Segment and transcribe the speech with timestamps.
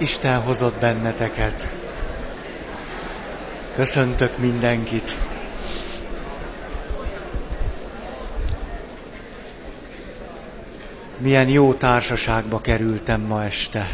[0.00, 1.68] Isten hozott benneteket.
[3.74, 5.16] Köszöntök mindenkit.
[11.18, 13.86] Milyen jó társaságba kerültem ma este.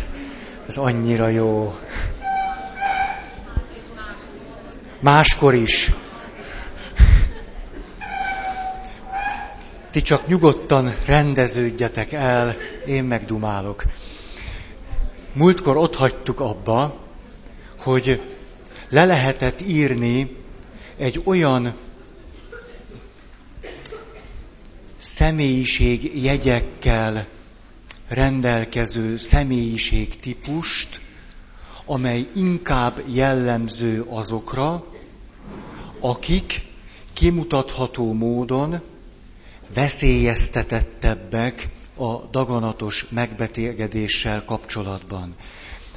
[0.68, 1.78] Ez annyira jó.
[5.00, 5.92] Máskor is.
[9.90, 12.54] Ti csak nyugodtan rendeződjetek el,
[12.86, 13.84] én megdumálok.
[15.36, 17.00] Múltkor ott hagytuk abba,
[17.78, 18.20] hogy
[18.88, 20.36] le lehetett írni
[20.96, 21.74] egy olyan
[24.98, 27.26] személyiség jegyekkel
[28.08, 31.00] rendelkező személyiség típust,
[31.84, 34.84] amely inkább jellemző azokra,
[36.00, 36.66] akik
[37.12, 38.80] kimutatható módon
[39.74, 45.34] veszélyeztetettebbek a daganatos megbetegedéssel kapcsolatban.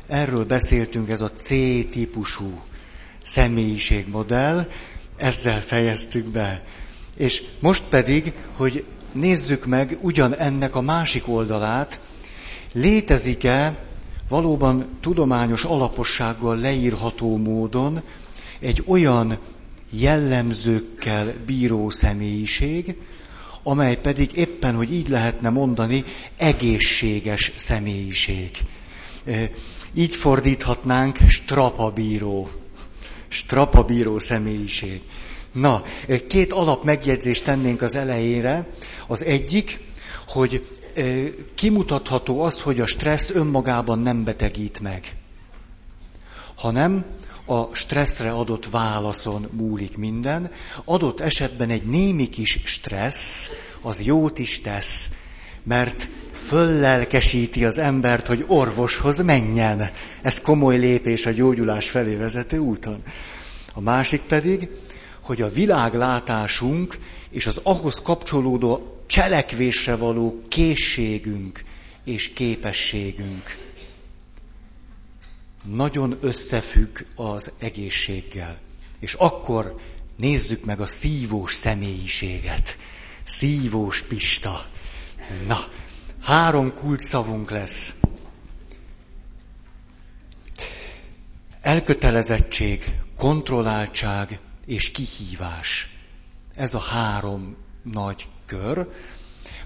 [0.07, 2.61] Erről beszéltünk, ez a C-típusú
[3.23, 4.67] személyiségmodell,
[5.17, 6.63] ezzel fejeztük be.
[7.17, 11.99] És most pedig, hogy nézzük meg ugyan ennek a másik oldalát,
[12.73, 13.83] létezik-e
[14.29, 18.01] valóban tudományos alapossággal leírható módon
[18.59, 19.39] egy olyan
[19.89, 22.95] jellemzőkkel bíró személyiség,
[23.63, 26.03] amely pedig éppen, hogy így lehetne mondani,
[26.37, 28.51] egészséges személyiség.
[29.93, 32.49] Így fordíthatnánk strapabíró.
[33.27, 35.01] Strapabíró személyiség.
[35.51, 35.83] Na,
[36.27, 38.67] két alap megjegyzést tennénk az elejére.
[39.07, 39.79] Az egyik,
[40.27, 40.67] hogy
[41.55, 45.15] kimutatható az, hogy a stressz önmagában nem betegít meg,
[46.55, 47.05] hanem
[47.49, 50.51] a stresszre adott válaszon múlik minden.
[50.85, 55.09] Adott esetben egy némi kis stressz az jót is tesz,
[55.63, 56.09] mert
[56.45, 59.91] föllelkesíti az embert, hogy orvoshoz menjen.
[60.21, 63.03] Ez komoly lépés a gyógyulás felé vezető úton.
[63.73, 64.69] A másik pedig,
[65.21, 66.97] hogy a világlátásunk
[67.29, 71.63] és az ahhoz kapcsolódó cselekvésre való készségünk
[72.03, 73.68] és képességünk
[75.63, 78.59] nagyon összefügg az egészséggel.
[78.99, 79.75] És akkor
[80.17, 82.77] nézzük meg a szívós személyiséget.
[83.23, 84.65] Szívós Pista.
[85.47, 85.57] Na,
[86.21, 87.95] három kulcsszavunk lesz.
[91.61, 92.83] Elkötelezettség,
[93.17, 95.89] kontrolláltság és kihívás.
[96.55, 98.87] Ez a három nagy kör.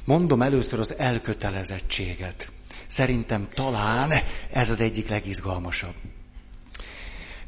[0.04, 2.52] Mondom először az elkötelezettséget.
[2.88, 4.12] Szerintem talán
[4.52, 5.96] ez az egyik legizgalmasabb.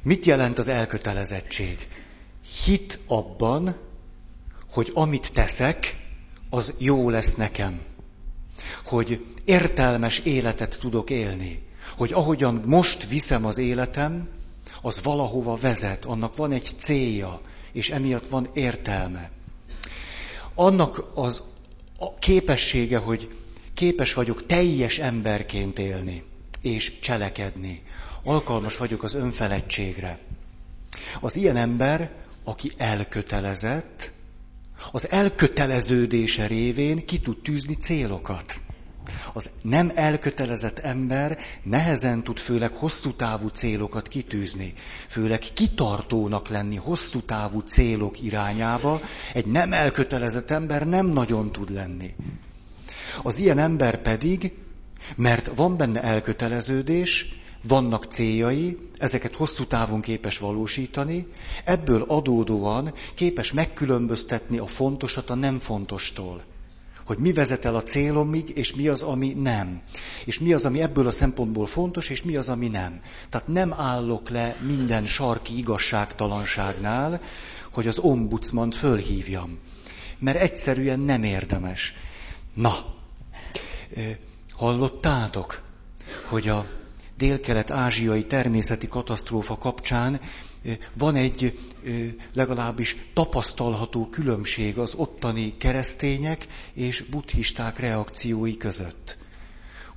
[0.04, 1.88] Mit jelent az elkötelezettség?
[2.66, 3.76] Hit abban,
[4.72, 5.98] hogy amit teszek,
[6.50, 7.82] az jó lesz nekem.
[8.86, 11.68] Hogy értelmes életet tudok élni.
[11.98, 14.30] Hogy ahogyan most viszem az életem,
[14.82, 17.42] az valahova vezet, annak van egy célja,
[17.72, 19.32] és emiatt van értelme.
[20.56, 21.44] Annak az
[21.98, 23.38] a képessége, hogy
[23.76, 26.24] képes vagyok teljes emberként élni
[26.62, 27.84] és cselekedni.
[28.24, 30.20] Alkalmas vagyok az önfeledtségre.
[31.22, 32.12] Az ilyen ember,
[32.44, 34.12] aki elkötelezett,
[34.92, 38.60] az elköteleződése révén ki tud tűzni célokat.
[39.34, 44.74] Az nem elkötelezett ember nehezen tud főleg hosszú távú célokat kitűzni,
[45.08, 49.02] főleg kitartónak lenni hosszú távú célok irányába.
[49.34, 52.14] Egy nem elkötelezett ember nem nagyon tud lenni.
[53.24, 54.54] Az ilyen ember pedig,
[55.16, 57.26] mert van benne elköteleződés,
[57.68, 61.28] vannak céljai, ezeket hosszú távon képes valósítani,
[61.64, 66.44] ebből adódóan képes megkülönböztetni a fontosat a nem fontostól.
[67.06, 69.82] Hogy mi vezet el a célomig, és mi az, ami nem.
[70.26, 73.02] És mi az, ami ebből a szempontból fontos, és mi az, ami nem.
[73.30, 77.22] Tehát nem állok le minden sarki igazságtalanságnál,
[77.74, 79.60] hogy az ombudsman fölhívjam.
[80.20, 81.94] Mert egyszerűen nem érdemes.
[82.54, 82.95] Na,
[84.54, 85.62] Hallottátok,
[86.26, 86.66] hogy a
[87.18, 90.20] dél-kelet-ázsiai természeti katasztrófa kapcsán
[90.94, 91.60] van egy
[92.34, 99.18] legalábbis tapasztalható különbség az ottani keresztények és buddhisták reakciói között.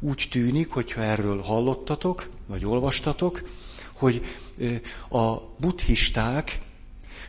[0.00, 3.42] Úgy tűnik, hogyha erről hallottatok, vagy olvastatok,
[3.94, 4.24] hogy
[5.08, 6.60] a buddhisták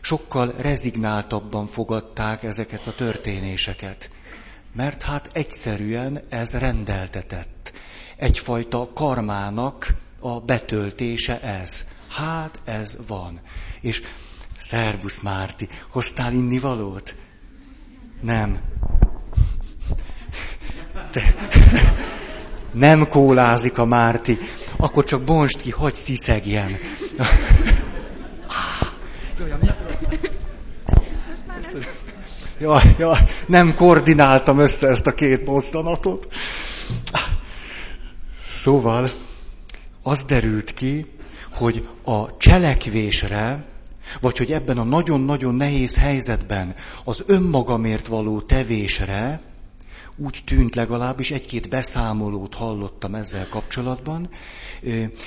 [0.00, 4.10] sokkal rezignáltabban fogadták ezeket a történéseket.
[4.72, 7.72] Mert hát egyszerűen ez rendeltetett.
[8.16, 11.86] Egyfajta karmának a betöltése ez.
[12.08, 13.40] Hát ez van.
[13.80, 14.02] És
[14.58, 17.16] Szerbusz Márti, hoztál inni valót?
[18.20, 18.60] Nem.
[21.12, 21.34] De,
[22.72, 24.38] nem kólázik a Márti.
[24.76, 26.76] Akkor csak bonst ki, hagy sziszegjen.
[32.60, 36.26] Jaj, jaj, nem koordináltam össze ezt a két mozdanatot.
[38.48, 39.08] Szóval
[40.02, 41.06] az derült ki,
[41.52, 43.66] hogy a cselekvésre,
[44.20, 46.74] vagy hogy ebben a nagyon-nagyon nehéz helyzetben
[47.04, 49.40] az önmagamért való tevésre,
[50.16, 54.28] úgy tűnt legalábbis, egy-két beszámolót hallottam ezzel kapcsolatban,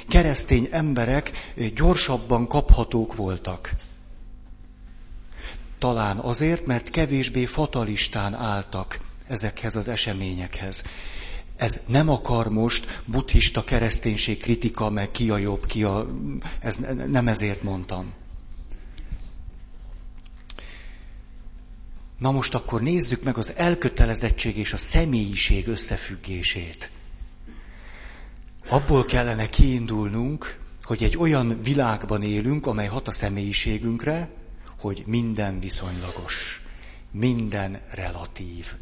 [0.09, 1.31] keresztény emberek
[1.75, 3.73] gyorsabban kaphatók voltak.
[5.83, 10.83] Talán azért, mert kevésbé fatalistán álltak ezekhez az eseményekhez.
[11.55, 16.07] Ez nem akar most buddhista kereszténység kritika, meg ki a jobb, ki a...
[16.59, 18.13] Ez nem ezért mondtam.
[22.19, 26.89] Na most akkor nézzük meg az elkötelezettség és a személyiség összefüggését.
[28.69, 34.29] Abból kellene kiindulnunk, hogy egy olyan világban élünk, amely hat a személyiségünkre,
[34.83, 36.61] hogy minden viszonylagos,
[37.11, 38.73] minden relatív.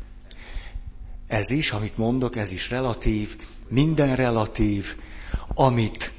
[1.27, 3.35] Ez is, amit mondok, ez is relatív,
[3.67, 4.95] minden relatív,
[5.47, 6.13] amit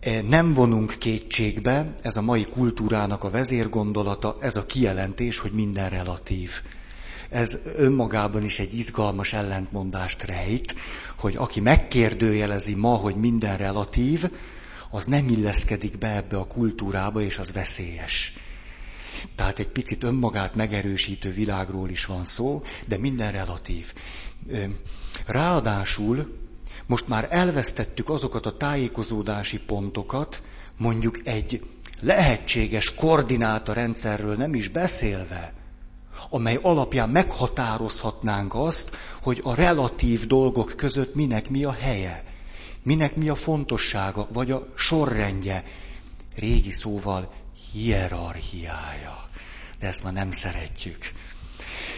[0.00, 5.88] eh, nem vonunk kétségbe, ez a mai kultúrának a vezérgondolata, ez a kijelentés, hogy minden
[5.88, 6.50] relatív.
[7.30, 10.74] Ez önmagában is egy izgalmas ellentmondást rejt,
[11.16, 14.30] hogy aki megkérdőjelezi ma, hogy minden relatív,
[14.94, 18.32] az nem illeszkedik be ebbe a kultúrába, és az veszélyes.
[19.36, 23.92] Tehát egy picit önmagát megerősítő világról is van szó, de minden relatív.
[25.26, 26.38] Ráadásul
[26.86, 30.42] most már elvesztettük azokat a tájékozódási pontokat,
[30.76, 31.66] mondjuk egy
[32.00, 35.52] lehetséges koordinátorrendszerről nem is beszélve,
[36.30, 42.24] amely alapján meghatározhatnánk azt, hogy a relatív dolgok között minek mi a helye,
[42.82, 45.64] minek mi a fontossága, vagy a sorrendje.
[46.36, 47.32] Régi szóval
[47.72, 49.28] hierarchiája.
[49.80, 51.12] De ezt már nem szeretjük.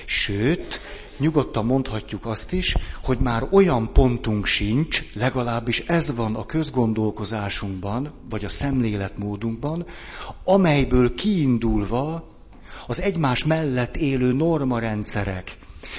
[0.07, 0.81] Sőt,
[1.19, 8.45] nyugodtan mondhatjuk azt is, hogy már olyan pontunk sincs, legalábbis ez van a közgondolkozásunkban, vagy
[8.45, 9.87] a szemléletmódunkban,
[10.45, 12.29] amelyből kiindulva
[12.87, 15.57] az egymás mellett élő normarendszerek,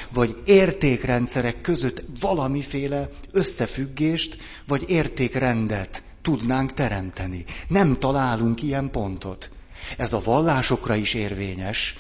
[0.10, 4.38] vagy értékrendszerek között valamiféle összefüggést,
[4.68, 7.46] vagy értékrendet tudnánk teremteni.
[7.68, 9.52] Nem találunk ilyen pontot.
[9.98, 11.98] Ez a vallásokra is érvényes,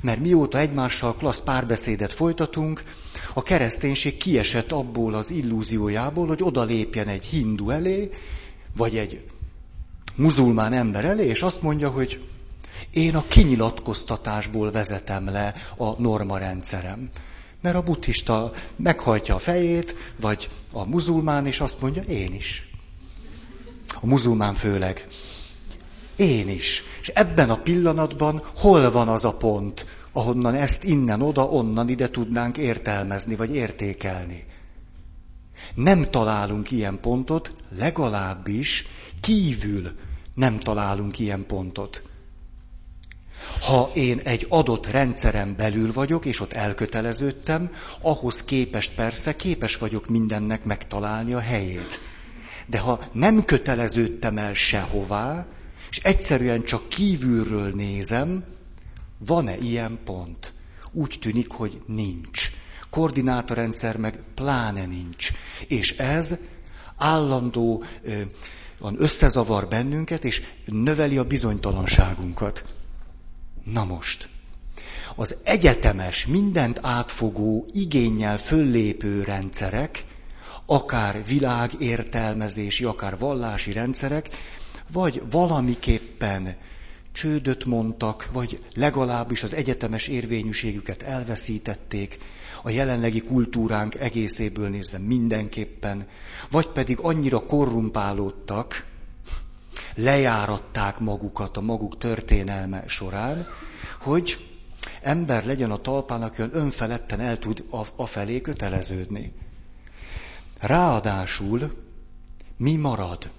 [0.00, 2.82] mert mióta egymással klassz párbeszédet folytatunk,
[3.34, 8.10] a kereszténység kiesett abból az illúziójából, hogy oda lépjen egy hindu elé,
[8.76, 9.24] vagy egy
[10.16, 12.20] muzulmán ember elé, és azt mondja, hogy
[12.90, 17.10] én a kinyilatkoztatásból vezetem le a normarendszerem.
[17.60, 22.70] Mert a buddhista meghajtja a fejét, vagy a muzulmán, és azt mondja, én is.
[24.00, 25.06] A muzulmán főleg.
[26.16, 26.82] Én is.
[27.00, 32.08] És ebben a pillanatban hol van az a pont, ahonnan ezt innen, oda, onnan, ide
[32.08, 34.46] tudnánk értelmezni, vagy értékelni.
[35.74, 38.86] Nem találunk ilyen pontot, legalábbis
[39.20, 39.92] kívül
[40.34, 42.02] nem találunk ilyen pontot.
[43.60, 47.70] Ha én egy adott rendszeren belül vagyok, és ott elköteleződtem,
[48.00, 52.00] ahhoz képest persze képes vagyok mindennek megtalálni a helyét.
[52.66, 55.46] De ha nem köteleződtem el sehová,
[55.90, 58.44] és egyszerűen csak kívülről nézem,
[59.18, 60.52] van-e ilyen pont?
[60.92, 62.50] Úgy tűnik, hogy nincs.
[62.90, 65.30] Koordinátorrendszer meg pláne nincs.
[65.68, 66.36] És ez
[66.96, 67.84] állandó
[68.80, 72.64] van összezavar bennünket, és növeli a bizonytalanságunkat.
[73.72, 74.28] Na most,
[75.16, 80.04] az egyetemes, mindent átfogó, igényel föllépő rendszerek,
[80.66, 84.28] akár világértelmezési, akár vallási rendszerek,
[84.92, 86.56] vagy valamiképpen
[87.12, 92.18] csődöt mondtak, vagy legalábbis az egyetemes érvényűségüket elveszítették,
[92.62, 96.06] a jelenlegi kultúránk egészéből nézve mindenképpen,
[96.50, 98.86] vagy pedig annyira korrumpálódtak,
[99.98, 103.46] lejáratták magukat a maguk történelme során,
[104.00, 104.48] hogy
[105.02, 107.64] ember legyen a talpán, aki önfeledten el tud
[107.96, 109.32] afelé köteleződni.
[110.60, 111.86] Ráadásul
[112.56, 113.30] mi marad?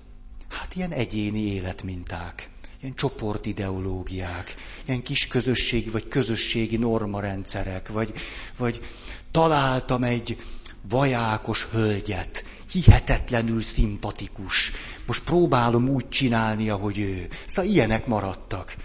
[0.47, 2.49] Hát ilyen egyéni életminták,
[2.81, 8.13] ilyen csoportideológiák, ilyen kis közösségi vagy közösségi normarendszerek, vagy,
[8.57, 8.81] vagy
[9.31, 10.37] találtam egy
[10.89, 14.71] vajákos hölgyet, hihetetlenül szimpatikus.
[15.05, 17.27] Most próbálom úgy csinálni, ahogy ő.
[17.47, 18.75] Szóval ilyenek maradtak.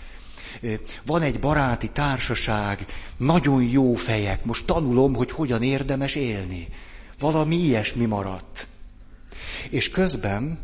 [1.06, 2.86] Van egy baráti társaság,
[3.16, 6.68] nagyon jó fejek, most tanulom, hogy hogyan érdemes élni.
[7.18, 8.66] Valami ilyesmi maradt.
[9.70, 10.58] És közben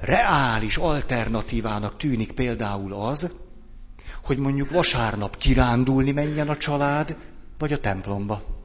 [0.00, 3.30] reális alternatívának tűnik például az,
[4.24, 7.16] hogy mondjuk vasárnap kirándulni menjen a család,
[7.58, 8.61] vagy a templomba.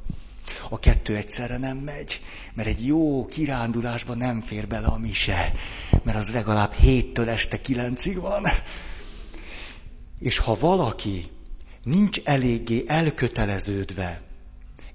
[0.69, 2.21] A kettő egyszerre nem megy,
[2.53, 5.53] mert egy jó kirándulásban nem fér bele a mise,
[6.03, 8.45] mert az legalább héttől este kilencig van.
[10.19, 11.25] És ha valaki
[11.83, 14.21] nincs eléggé elköteleződve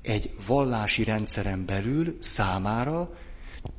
[0.03, 3.11] egy vallási rendszeren belül számára,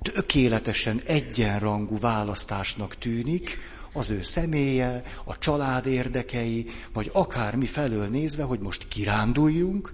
[0.01, 3.57] tökéletesen egyenrangú választásnak tűnik
[3.93, 9.93] az ő személye, a család érdekei, vagy akármi felől nézve, hogy most kiránduljunk,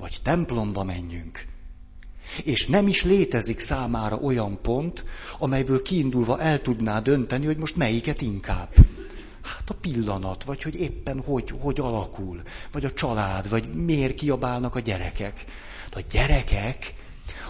[0.00, 1.46] vagy templomba menjünk.
[2.44, 5.04] És nem is létezik számára olyan pont,
[5.38, 8.74] amelyből kiindulva el tudná dönteni, hogy most melyiket inkább.
[9.42, 12.42] Hát a pillanat, vagy hogy éppen hogy, hogy alakul,
[12.72, 15.44] vagy a család, vagy miért kiabálnak a gyerekek.
[15.92, 16.94] A gyerekek,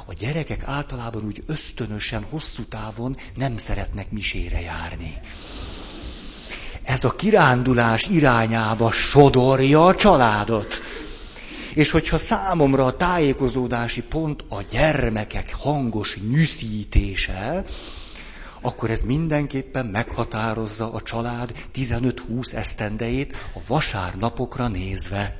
[0.07, 5.21] a gyerekek általában úgy ösztönösen, hosszú távon nem szeretnek misére járni.
[6.83, 10.80] Ez a kirándulás irányába sodorja a családot.
[11.75, 17.65] És hogyha számomra a tájékozódási pont a gyermekek hangos nyűszítése,
[18.61, 25.37] akkor ez mindenképpen meghatározza a család 15-20 esztendejét a vasárnapokra nézve.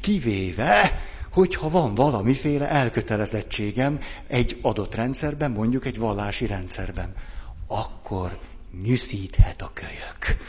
[0.00, 1.00] Kivéve,
[1.32, 7.14] hogyha van valamiféle elkötelezettségem egy adott rendszerben, mondjuk egy vallási rendszerben,
[7.66, 8.38] akkor
[8.82, 10.42] nyűszíthet a kölyök.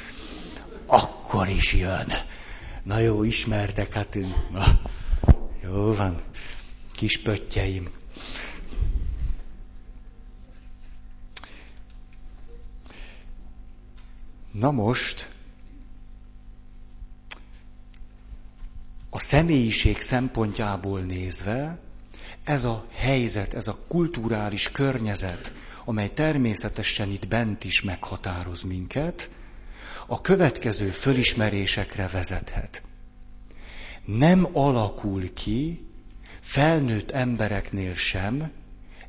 [0.85, 2.07] Akkor is jön.
[2.83, 4.17] Na jó, ismertek, hát
[4.51, 4.81] na,
[5.63, 6.21] jó van,
[6.91, 7.89] kis pöttyeim.
[14.51, 15.29] Na most,
[19.09, 21.79] a személyiség szempontjából nézve,
[22.43, 25.53] ez a helyzet, ez a kulturális környezet,
[25.85, 29.29] amely természetesen itt bent is meghatároz minket,
[30.11, 32.83] a következő fölismerésekre vezethet.
[34.05, 35.87] Nem alakul ki
[36.41, 38.51] felnőtt embereknél sem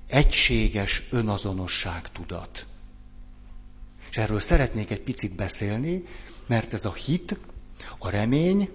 [0.08, 2.66] egységes önazonosságtudat.
[4.10, 6.04] És erről szeretnék egy picit beszélni,
[6.46, 7.38] mert ez a hit,
[7.98, 8.68] a remény,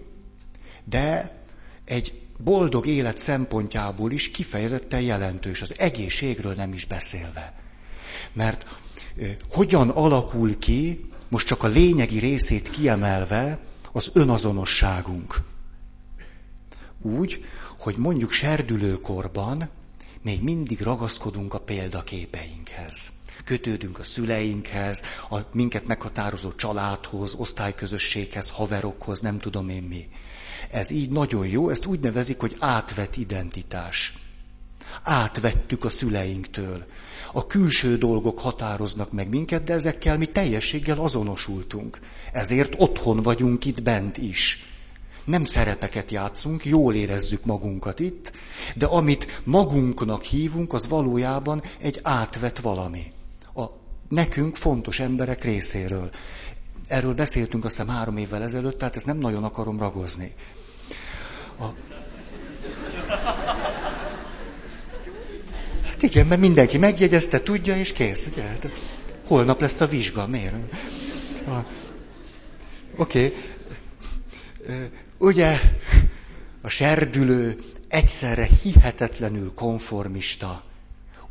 [0.83, 1.37] de
[1.85, 7.53] egy boldog élet szempontjából is kifejezetten jelentős, az egészségről nem is beszélve.
[8.33, 8.65] Mert
[9.49, 13.59] hogyan alakul ki, most csak a lényegi részét kiemelve,
[13.91, 15.35] az önazonosságunk.
[17.01, 17.45] Úgy,
[17.77, 19.69] hogy mondjuk serdülőkorban
[20.21, 23.11] még mindig ragaszkodunk a példaképeinkhez.
[23.43, 30.09] Kötődünk a szüleinkhez, a minket meghatározó családhoz, osztályközösséghez, haverokhoz, nem tudom én mi.
[30.71, 34.13] Ez így nagyon jó, ezt úgy nevezik, hogy átvett identitás.
[35.03, 36.85] Átvettük a szüleinktől.
[37.37, 41.99] A külső dolgok határoznak meg minket, de ezekkel mi teljességgel azonosultunk.
[42.31, 44.65] Ezért otthon vagyunk itt bent is.
[45.25, 48.31] Nem szerepeket játszunk, jól érezzük magunkat itt,
[48.75, 53.11] de amit magunknak hívunk, az valójában egy átvett valami.
[53.55, 53.65] A
[54.09, 56.09] nekünk fontos emberek részéről.
[56.87, 60.33] Erről beszéltünk azt hiszem három évvel ezelőtt, tehát ezt nem nagyon akarom ragozni.
[61.59, 61.65] A...
[65.97, 68.27] Hát igen, mert mindenki megjegyezte, tudja, és kész.
[68.31, 68.41] Ugye?
[68.43, 68.69] Hát
[69.25, 70.53] holnap lesz a vizsga, miért?
[72.95, 73.25] Oké.
[73.25, 73.33] Okay.
[75.17, 75.59] Ugye
[76.61, 80.63] a serdülő egyszerre hihetetlenül konformista,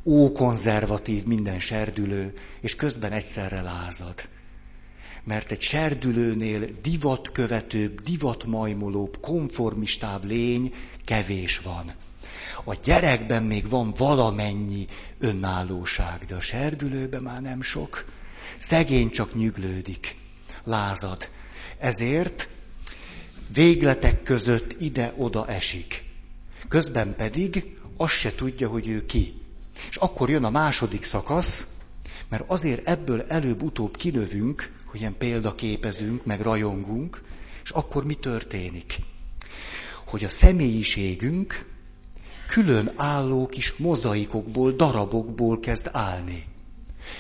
[0.05, 4.29] ókonzervatív minden serdülő, és közben egyszerre lázad.
[5.25, 11.95] Mert egy serdülőnél divatkövetőbb, divatmajmolóbb, konformistább lény kevés van.
[12.69, 14.87] A gyerekben még van valamennyi
[15.19, 18.05] önállóság, de a serdülőben már nem sok.
[18.59, 20.17] Szegény csak nyüglődik,
[20.65, 21.29] lázad.
[21.79, 22.49] Ezért
[23.53, 26.05] végletek között ide-oda esik.
[26.69, 29.43] Közben pedig azt se tudja, hogy ő ki.
[29.89, 31.67] És akkor jön a második szakasz,
[32.29, 37.23] mert azért ebből előbb-utóbb kinövünk, hogy ilyen példaképezünk, meg rajongunk,
[37.63, 38.99] és akkor mi történik?
[40.07, 41.75] Hogy a személyiségünk
[42.47, 46.45] külön álló kis mozaikokból, darabokból kezd állni.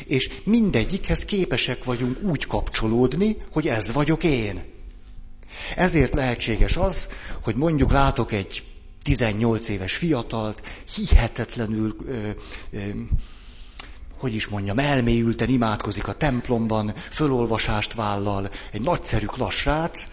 [0.06, 4.64] És mindegyikhez képesek vagyunk úgy kapcsolódni, hogy ez vagyok én.
[5.76, 7.08] Ezért lehetséges az,
[7.42, 8.64] hogy mondjuk látok egy
[9.02, 10.62] 18 éves fiatalt,
[10.94, 12.28] hihetetlenül, ö,
[12.70, 12.78] ö,
[14.18, 20.08] hogy is mondjam, elmélyülten imádkozik a templomban, fölolvasást vállal, egy nagyszerű klassrác,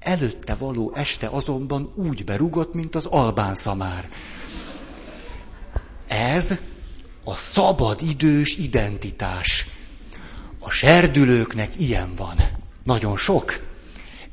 [0.00, 4.08] előtte való este azonban úgy berugott, mint az albán szamár.
[6.08, 6.54] Ez
[7.24, 9.66] a szabad idős identitás.
[10.58, 12.36] A serdülőknek ilyen van.
[12.84, 13.68] Nagyon sok.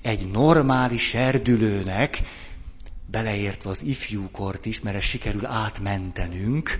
[0.01, 2.21] Egy normális serdülőnek,
[3.05, 6.79] beleértve az ifjúkort is, mert ezt sikerül átmentenünk,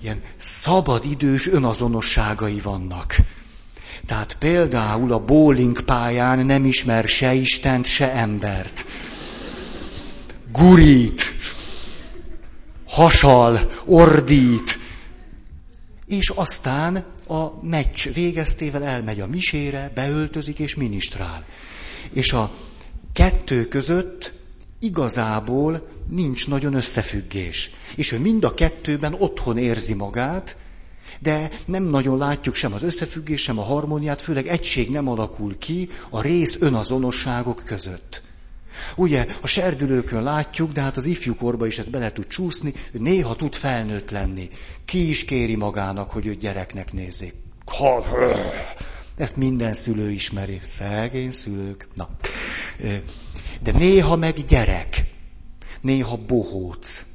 [0.00, 3.16] ilyen szabad idős önazonosságai vannak.
[4.06, 8.86] Tehát például a bowling pályán nem ismer se Istent, se embert.
[10.52, 11.34] Gurít,
[12.86, 14.78] hasal, ordít,
[16.06, 21.44] és aztán a meccs végeztével elmegy a misére, beöltözik és minisztrál.
[22.12, 22.50] És a
[23.12, 24.34] kettő között
[24.80, 27.70] igazából nincs nagyon összefüggés.
[27.96, 30.56] És ő mind a kettőben otthon érzi magát,
[31.22, 35.88] de nem nagyon látjuk sem az összefüggés, sem a harmóniát, főleg egység nem alakul ki
[36.10, 38.22] a rész önazonosságok között.
[38.96, 43.36] Ugye a serdülőkön látjuk, de hát az ifjúkorba is ez bele tud csúszni, ő néha
[43.36, 44.48] tud felnőtt lenni.
[44.84, 47.34] Ki is kéri magának, hogy őt gyereknek nézzék.
[49.16, 50.60] Ezt minden szülő ismeri.
[50.64, 51.88] Szegény szülők.
[51.94, 52.08] Na.
[53.62, 55.04] De néha meg gyerek.
[55.80, 57.11] Néha bohóc.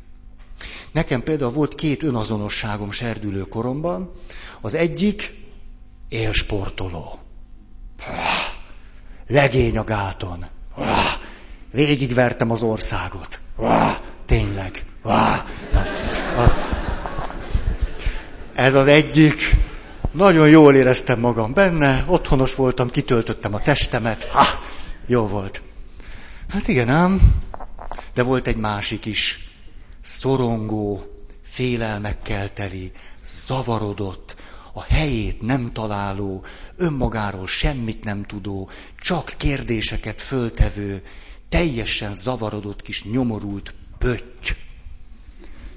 [0.98, 4.12] Nekem például volt két önazonosságom serdülő koromban.
[4.62, 5.34] Az egyik
[6.10, 7.20] élsportoló.
[9.28, 10.46] Legény a gáton.
[11.72, 13.42] Végigvertem az országot.
[14.26, 14.86] Tényleg.
[18.54, 19.56] Ez az egyik.
[20.12, 24.24] Nagyon jól éreztem magam benne, otthonos voltam, kitöltöttem a testemet.
[24.24, 24.46] Ha,
[25.06, 25.62] jó volt.
[26.50, 27.22] Hát igen ám,
[28.14, 29.47] de volt egy másik is
[30.08, 31.06] szorongó,
[31.42, 32.92] félelmekkel teli,
[33.26, 34.36] zavarodott,
[34.74, 36.44] a helyét nem találó,
[36.76, 41.04] önmagáról semmit nem tudó, csak kérdéseket föltevő,
[41.50, 44.56] teljesen zavarodott kis nyomorult pötty.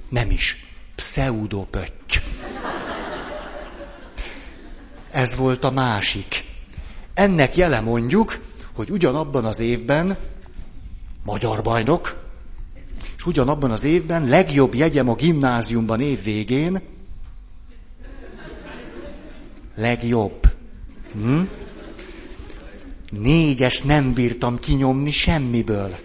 [0.08, 2.16] Nem is, pseudo pötty.
[5.10, 6.44] Ez volt a másik.
[7.14, 10.16] Ennek jele mondjuk, hogy ugyanabban az évben
[11.24, 12.29] magyar bajnok,
[13.16, 16.80] és ugyanabban az évben legjobb jegyem a gimnáziumban év végén,
[19.74, 20.40] legjobb.
[21.12, 21.40] Hm?
[23.10, 25.96] Négyes nem bírtam kinyomni semmiből.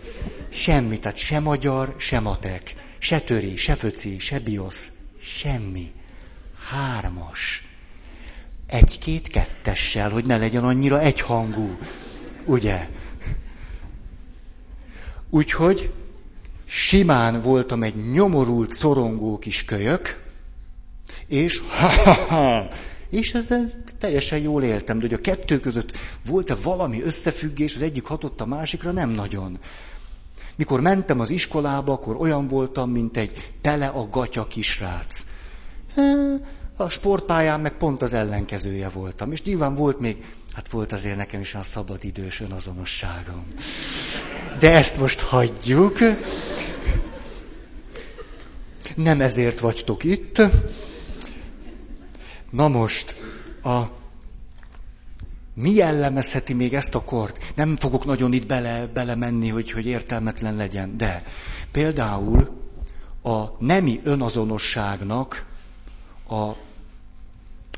[0.50, 5.92] Semmi, tehát se magyar, se matek, se töri, se föci, se biosz, semmi.
[6.70, 7.68] Hármas.
[8.68, 11.78] Egy-két kettessel, hogy ne legyen annyira egyhangú.
[12.46, 12.90] Ugye?
[15.30, 15.92] Úgyhogy
[16.76, 20.24] simán voltam egy nyomorult, szorongó kis kölyök,
[21.28, 22.68] és ha, ha, ha,
[23.10, 28.06] és ezzel teljesen jól éltem, de hogy a kettő között volt-e valami összefüggés, az egyik
[28.06, 29.60] hatott a másikra, nem nagyon.
[30.56, 35.26] Mikor mentem az iskolába, akkor olyan voltam, mint egy tele a gatya kisrác.
[36.78, 39.32] A sportpályán meg pont az ellenkezője voltam.
[39.32, 40.26] És nyilván volt még,
[40.56, 43.48] hát volt azért nekem is a szabadidős önazonosságom.
[44.60, 45.98] De ezt most hagyjuk.
[48.96, 50.42] Nem ezért vagytok itt.
[52.50, 53.16] Na most,
[53.64, 53.82] a,
[55.54, 57.54] mi jellemezheti még ezt a kort?
[57.56, 61.24] Nem fogok nagyon itt bele, bele menni, hogy, hogy értelmetlen legyen, de
[61.72, 62.50] például
[63.24, 65.46] a nemi önazonosságnak
[66.30, 66.52] a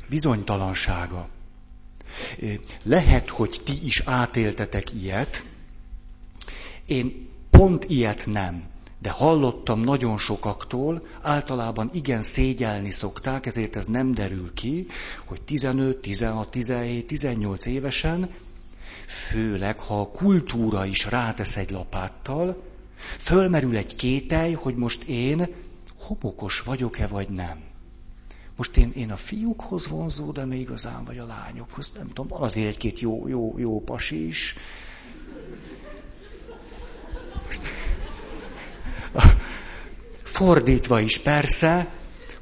[0.08, 1.28] bizonytalansága.
[2.82, 5.44] Lehet, hogy ti is átéltetek ilyet,
[6.86, 14.14] én pont ilyet nem de hallottam nagyon sokaktól, általában igen szégyelni szokták, ezért ez nem
[14.14, 14.86] derül ki,
[15.24, 18.30] hogy 15, 16, 17, 18 évesen,
[19.28, 22.62] főleg ha a kultúra is rátesz egy lapáttal,
[23.18, 25.46] fölmerül egy kételj, hogy most én
[26.00, 27.67] homokos vagyok-e vagy nem.
[28.58, 33.00] Most én, én a fiúkhoz vonzódom igazán, vagy a lányokhoz, nem tudom, van azért egy-két
[33.00, 34.56] jó, jó, jó pasi is,
[40.38, 41.92] Fordítva is persze,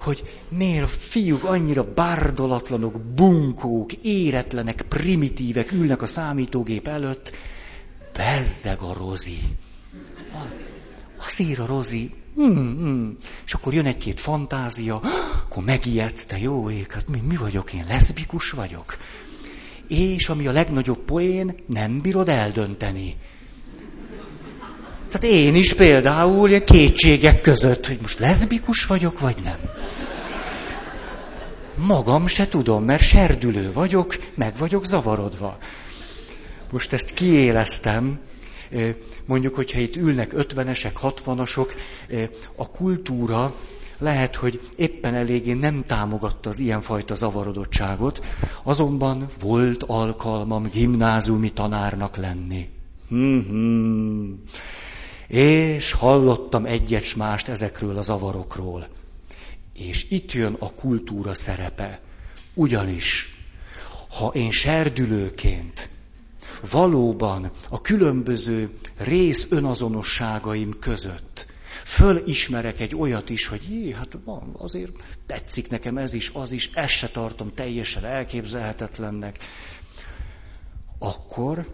[0.01, 7.33] hogy miért a fiúk annyira bárdolatlanok, bunkók, éretlenek, primitívek ülnek a számítógép előtt.
[8.13, 9.39] Bezzeg a Rozi.
[11.17, 12.15] Azért a Rozi.
[12.37, 13.17] Hmm, hmm.
[13.47, 15.01] És akkor jön egy-két fantázia,
[15.45, 18.97] akkor megijedsz, te jó ég, hát mi, mi vagyok én, leszbikus vagyok.
[19.89, 23.17] És ami a legnagyobb poén, nem bírod eldönteni.
[25.11, 29.59] Tehát én is például ilyen kétségek között, hogy most leszbikus vagyok, vagy nem.
[31.75, 35.59] Magam se tudom, mert serdülő vagyok, meg vagyok zavarodva.
[36.71, 38.21] Most ezt kiéleztem,
[39.27, 41.75] mondjuk, hogyha itt ülnek ötvenesek, hatvanasok,
[42.57, 43.55] a kultúra
[43.99, 48.25] lehet, hogy éppen eléggé nem támogatta az ilyenfajta zavarodottságot,
[48.63, 52.69] azonban volt alkalmam gimnáziumi tanárnak lenni.
[53.09, 54.43] Hmm-hmm.
[55.29, 58.89] És hallottam egyet mást ezekről a zavarokról.
[59.75, 62.01] És itt jön a kultúra szerepe.
[62.55, 63.37] Ugyanis,
[64.19, 65.91] ha én serdülőként
[66.71, 71.47] valóban a különböző rész önazonosságaim között.
[71.85, 74.93] Fölismerek egy olyat is, hogy jé, hát van, azért
[75.27, 79.39] tetszik nekem ez is, az is, ezt se tartom teljesen elképzelhetetlennek,
[80.99, 81.67] akkor,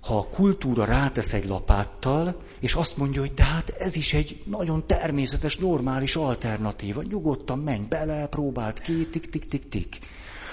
[0.00, 4.42] ha a kultúra rátesz egy lapáttal, és azt mondja, hogy de hát ez is egy
[4.44, 9.98] nagyon természetes, normális alternatíva, nyugodtan menj bele, próbáld ki, tik-tik-tik-tik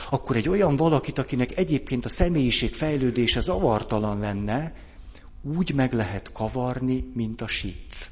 [0.09, 4.73] akkor egy olyan valakit, akinek egyébként a személyiség fejlődése zavartalan lenne,
[5.41, 8.11] úgy meg lehet kavarni, mint a sic.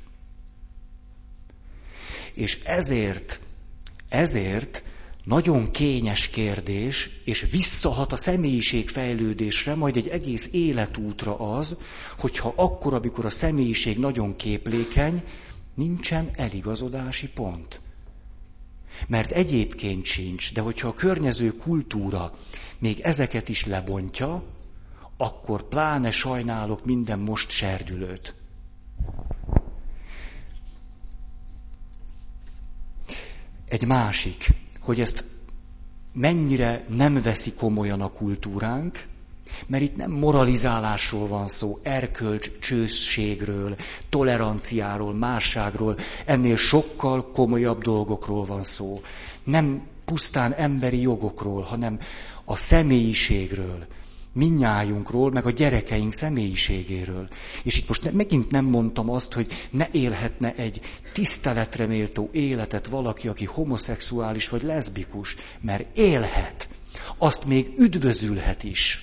[2.34, 3.40] És ezért,
[4.10, 4.84] ezért
[5.24, 11.78] nagyon kényes kérdés, és visszahat a személyiség fejlődésre, majd egy egész életútra az,
[12.18, 15.24] hogyha akkor, amikor a személyiség nagyon képlékeny,
[15.74, 17.82] nincsen eligazodási pont.
[19.08, 22.34] Mert egyébként sincs, de hogyha a környező kultúra
[22.80, 24.44] még ezeket is lebontja,
[25.18, 28.36] akkor pláne sajnálok minden most serdülőt.
[33.68, 34.48] Egy másik,
[34.82, 35.24] hogy ezt
[36.14, 39.04] mennyire nem veszi komolyan a kultúránk,
[39.68, 43.76] mert itt nem moralizálásról van szó, erkölcs csősségről,
[44.10, 49.02] toleranciáról, másságról, ennél sokkal komolyabb dolgokról van szó.
[49.44, 52.00] Nem pusztán emberi jogokról, hanem
[52.46, 53.86] a személyiségről,
[54.36, 57.28] minnyájunkról, meg a gyerekeink személyiségéről.
[57.64, 60.82] És itt most megint nem mondtam azt, hogy ne élhetne egy
[61.14, 66.68] tiszteletre méltó életet valaki, aki homoszexuális vagy leszbikus, mert élhet.
[67.18, 69.00] Azt még üdvözülhet is.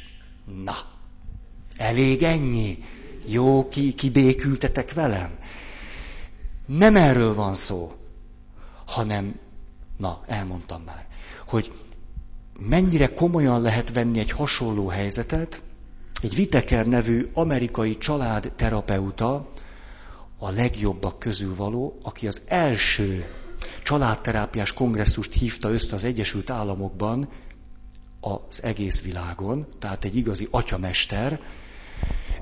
[0.64, 0.76] Na,
[1.76, 2.78] elég ennyi?
[3.26, 5.38] Jó, ki, kibékültetek velem?
[6.66, 7.92] Nem erről van szó,
[8.86, 9.38] hanem,
[9.96, 11.06] na, elmondtam már,
[11.46, 11.72] hogy
[12.68, 15.62] mennyire komolyan lehet venni egy hasonló helyzetet,
[16.22, 19.50] egy Viteker nevű amerikai családterapeuta,
[20.38, 23.26] a legjobbak közül való, aki az első
[23.82, 27.28] családterápiás kongresszust hívta össze az Egyesült Államokban
[28.20, 31.40] az egész világon, tehát egy igazi atyamester,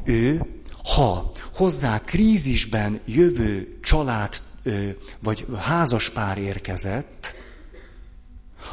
[0.05, 0.47] ő,
[0.95, 4.35] ha hozzá krízisben jövő család
[5.23, 7.35] vagy házaspár érkezett,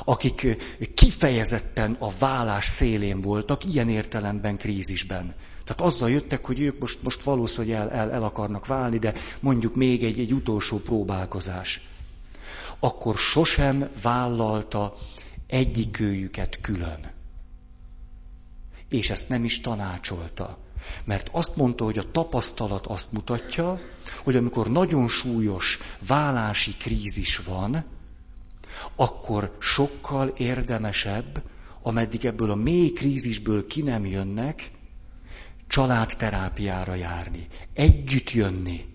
[0.09, 0.57] akik
[0.93, 5.35] kifejezetten a vállás szélén voltak, ilyen értelemben krízisben.
[5.63, 9.75] Tehát azzal jöttek, hogy ők most, most valószínűleg el, el, el akarnak válni, de mondjuk
[9.75, 11.81] még egy, egy utolsó próbálkozás.
[12.79, 14.95] Akkor sosem vállalta
[15.47, 17.11] egyikőjüket külön.
[18.89, 20.57] És ezt nem is tanácsolta.
[21.03, 23.79] Mert azt mondta, hogy a tapasztalat azt mutatja,
[24.23, 27.96] hogy amikor nagyon súlyos vállási krízis van,
[28.95, 31.43] akkor sokkal érdemesebb,
[31.81, 34.71] ameddig ebből a mély krízisből ki nem jönnek,
[35.67, 38.85] családterápiára járni, együtt jönni,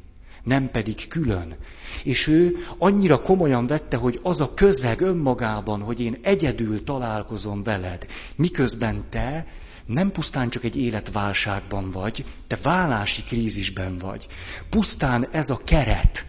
[0.42, 1.56] nem pedig külön.
[2.04, 8.06] És ő annyira komolyan vette, hogy az a közeg önmagában, hogy én egyedül találkozom veled,
[8.36, 9.46] miközben te
[9.86, 14.26] nem pusztán csak egy életválságban vagy, te vállási krízisben vagy.
[14.70, 16.26] Pusztán ez a keret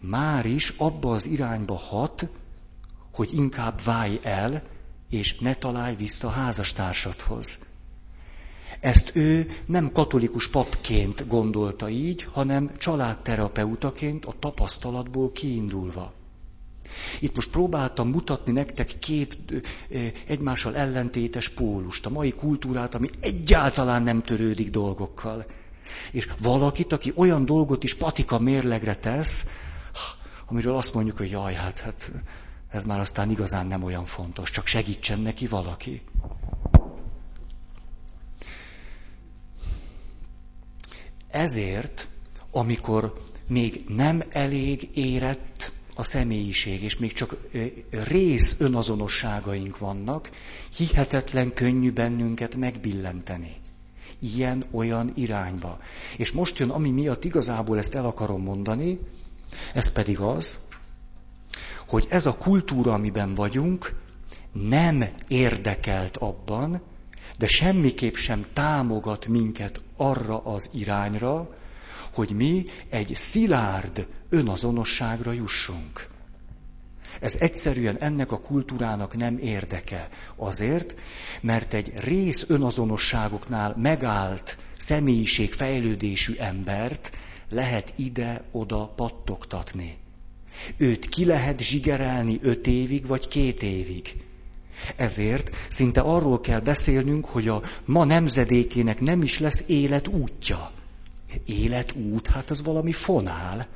[0.00, 2.28] már is abba az irányba hat,
[3.12, 4.62] hogy inkább válj el,
[5.10, 7.66] és ne találj vissza házastársadhoz.
[8.80, 16.12] Ezt ő nem katolikus papként gondolta így, hanem családterapeutaként a tapasztalatból kiindulva.
[17.20, 19.38] Itt most próbáltam mutatni nektek két
[20.26, 25.46] egymással ellentétes pólust, a mai kultúrát, ami egyáltalán nem törődik dolgokkal.
[26.10, 29.46] És valakit, aki olyan dolgot is patika mérlegre tesz,
[30.48, 32.12] amiről azt mondjuk, hogy jaj, hát, hát
[32.68, 36.02] ez már aztán igazán nem olyan fontos, csak segítsen neki valaki.
[41.28, 42.08] Ezért,
[42.50, 47.36] amikor még nem elég érett a személyiség, és még csak
[47.90, 50.30] rész önazonosságaink vannak,
[50.76, 53.56] hihetetlen könnyű bennünket megbillenteni.
[54.18, 55.80] Ilyen, olyan irányba.
[56.16, 58.98] És most jön, ami miatt igazából ezt el akarom mondani,
[59.74, 60.68] ez pedig az,
[61.88, 63.94] hogy ez a kultúra, amiben vagyunk,
[64.52, 66.82] nem érdekelt abban,
[67.38, 71.56] de semmiképp sem támogat minket arra az irányra,
[72.12, 76.08] hogy mi egy szilárd önazonosságra jussunk.
[77.20, 80.08] Ez egyszerűen ennek a kultúrának nem érdeke.
[80.36, 80.94] Azért,
[81.40, 87.10] mert egy rész önazonosságoknál megállt személyiség fejlődésű embert
[87.50, 89.96] lehet ide-oda pattogtatni.
[90.76, 94.16] Őt ki lehet zsigerelni öt évig vagy két évig.
[94.96, 100.72] Ezért szinte arról kell beszélnünk, hogy a ma nemzedékének nem is lesz életútja.
[101.44, 103.66] Életút, hát az valami fonál.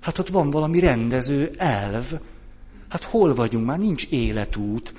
[0.00, 2.12] Hát ott van valami rendező elv.
[2.88, 3.66] Hát hol vagyunk?
[3.66, 4.94] Már nincs életút.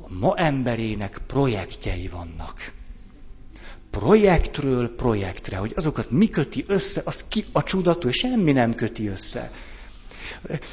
[0.00, 2.72] A ma emberének projektjei vannak.
[3.98, 9.50] Projektről projektre, hogy azokat mi köti össze, az ki a csudatú, semmi nem köti össze.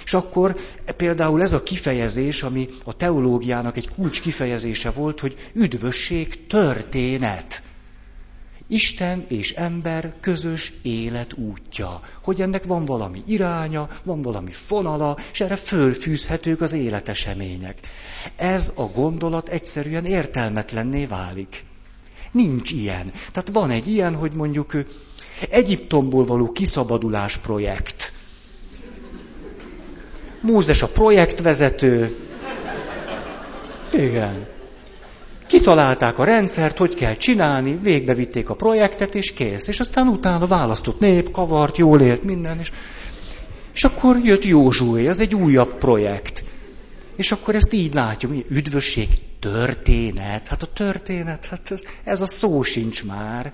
[0.06, 0.56] És akkor
[0.98, 7.64] például ez a kifejezés, ami a teológiának egy kulcs kifejezése volt, hogy üdvösség történet.
[8.68, 12.02] Isten és ember közös élet útja.
[12.24, 17.80] Hogy ennek van valami iránya, van valami fonala, és erre fölfűzhetők az életesemények.
[18.36, 21.64] Ez a gondolat egyszerűen értelmetlenné válik.
[22.34, 23.12] Nincs ilyen.
[23.32, 24.72] Tehát van egy ilyen, hogy mondjuk
[25.50, 28.14] Egyiptomból való kiszabadulás projekt.
[30.42, 32.16] Mózes a projektvezető.
[33.94, 34.48] Igen.
[35.48, 39.68] Kitalálták a rendszert, hogy kell csinálni, végbevitték a projektet, és kész.
[39.68, 42.72] És aztán utána választott nép, kavart, jól élt, minden, és,
[43.74, 46.43] és akkor jött Józsué, ez egy újabb projekt.
[47.16, 50.48] És akkor ezt így látjuk, üdvösség, történet.
[50.48, 53.54] Hát a történet, hát ez, ez a szó sincs már.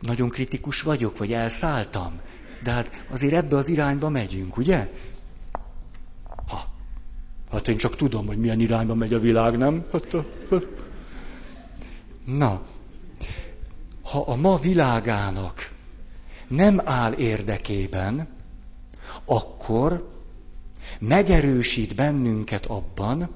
[0.00, 2.20] Nagyon kritikus vagyok, vagy elszálltam.
[2.62, 4.90] De hát azért ebbe az irányba megyünk, ugye?
[6.46, 6.72] Ha.
[7.50, 9.84] Hát én csak tudom, hogy milyen irányba megy a világ, nem?
[9.92, 10.16] Hát,
[10.50, 10.66] hát.
[12.24, 12.62] Na,
[14.02, 15.72] ha a ma világának
[16.48, 18.28] nem áll érdekében,
[19.24, 20.13] akkor
[21.00, 23.30] megerősít bennünket abban,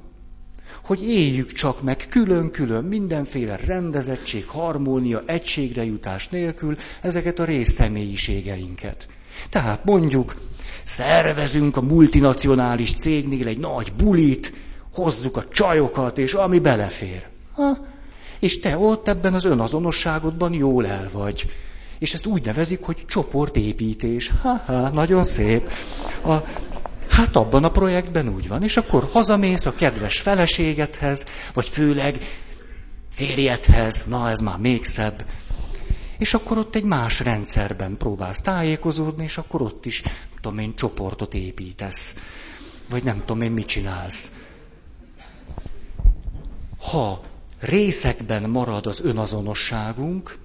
[0.85, 9.09] hogy éljük csak meg külön-külön mindenféle rendezettség, harmónia, egységre jutás nélkül ezeket a részszemélyiségeinket.
[9.51, 10.37] Tehát mondjuk,
[10.85, 14.53] szervezünk a multinacionális cégnél egy nagy bulit,
[14.92, 17.27] hozzuk a csajokat, és ami belefér.
[17.53, 17.87] Ha?
[18.40, 21.51] És te ott ebben az önazonosságodban jól el vagy.
[21.99, 24.33] És ezt úgy nevezik, hogy csoportépítés.
[24.42, 25.71] Ha-ha, nagyon szép.
[26.25, 26.35] A,
[27.18, 28.62] hát abban a projektben úgy van.
[28.62, 32.18] És akkor hazamész a kedves feleségedhez, vagy főleg
[33.11, 35.24] férjedhez, na ez már még szebb,
[36.18, 40.02] és akkor ott egy más rendszerben próbálsz tájékozódni, és akkor ott is,
[40.40, 42.16] tudom én, csoportot építesz.
[42.90, 44.33] Vagy nem tudom én, mit csinálsz.
[46.78, 47.22] Ha
[47.61, 50.38] részekben marad az önazonosságunk,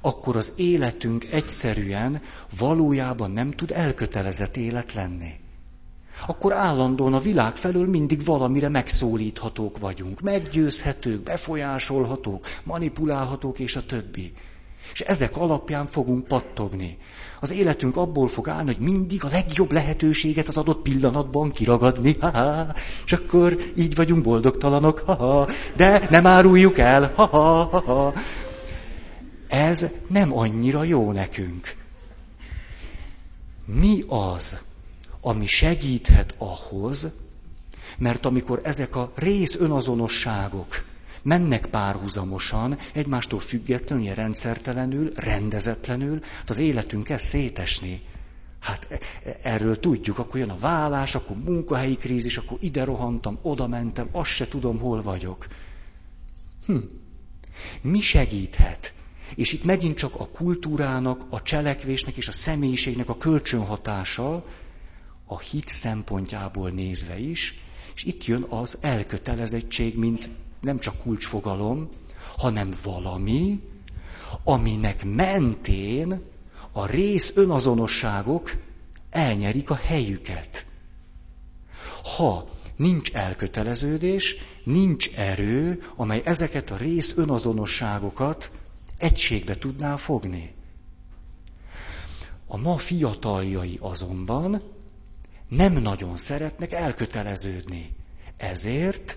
[0.00, 2.22] akkor az életünk egyszerűen
[2.58, 5.42] valójában nem tud elkötelezett élet lenni.
[6.26, 14.32] Akkor állandóan a világ felől mindig valamire megszólíthatók vagyunk, meggyőzhetők, befolyásolhatók, manipulálhatók és a többi.
[14.92, 16.98] És ezek alapján fogunk pattogni.
[17.40, 22.16] Az életünk abból fog állni, hogy mindig a legjobb lehetőséget az adott pillanatban kiragadni.
[22.20, 22.66] Ha-ha,
[23.04, 24.98] és akkor így vagyunk boldogtalanok.
[24.98, 27.12] Ha-ha, de nem áruljuk el.
[27.16, 28.14] Ha-ha, ha-ha.
[29.48, 31.74] Ez nem annyira jó nekünk.
[33.66, 34.58] Mi az,
[35.26, 37.10] ami segíthet ahhoz,
[37.98, 40.84] mert amikor ezek a rész önazonosságok
[41.22, 48.02] mennek párhuzamosan, egymástól függetlenül, ilyen rendszertelenül, rendezetlenül, hát az életünk kezd szétesni.
[48.60, 53.38] Hát e, e, erről tudjuk, akkor jön a vállás, akkor munkahelyi krízis, akkor ide rohantam,
[53.42, 55.46] oda mentem, azt se tudom, hol vagyok.
[56.66, 56.76] Hm.
[57.82, 58.92] Mi segíthet?
[59.34, 64.44] És itt megint csak a kultúrának, a cselekvésnek és a személyiségnek a kölcsönhatása,
[65.24, 67.58] a hit szempontjából nézve is,
[67.94, 70.28] és itt jön az elkötelezettség, mint
[70.60, 71.88] nem csak kulcsfogalom,
[72.36, 73.60] hanem valami,
[74.44, 76.22] aminek mentén
[76.72, 78.50] a rész önazonosságok
[79.10, 80.66] elnyerik a helyüket.
[82.16, 88.50] Ha nincs elköteleződés, nincs erő, amely ezeket a rész önazonosságokat
[88.98, 90.54] egységbe tudná fogni.
[92.46, 94.62] A ma fiataljai azonban
[95.56, 97.90] nem nagyon szeretnek elköteleződni.
[98.36, 99.16] Ezért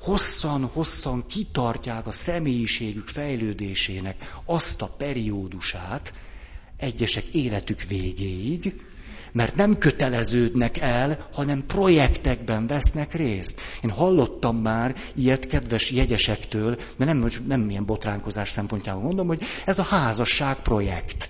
[0.00, 6.12] hosszan-hosszan kitartják a személyiségük fejlődésének azt a periódusát,
[6.76, 8.80] egyesek életük végéig,
[9.32, 13.60] mert nem köteleződnek el, hanem projektekben vesznek részt.
[13.82, 19.78] Én hallottam már ilyet kedves jegyesektől, de nem, nem ilyen botránkozás szempontjából mondom, hogy ez
[19.78, 21.28] a házasság projekt.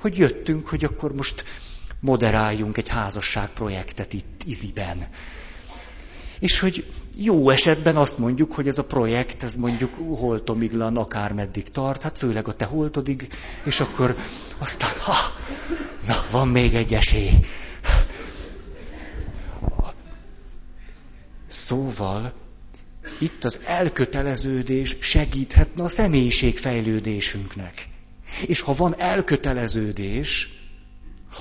[0.00, 1.44] Hogy jöttünk, hogy akkor most
[2.00, 5.08] moderáljunk egy házasságprojektet itt Iziben.
[6.38, 12.02] És hogy jó esetben azt mondjuk, hogy ez a projekt, ez mondjuk holtomiglan akármeddig tart,
[12.02, 13.28] hát főleg a te holtodig,
[13.64, 14.16] és akkor
[14.58, 15.14] aztán, ha,
[16.06, 17.30] na, van még egy esély.
[21.46, 22.32] Szóval
[23.20, 27.88] itt az elköteleződés segíthetne a személyiségfejlődésünknek.
[28.46, 30.50] És ha van elköteleződés,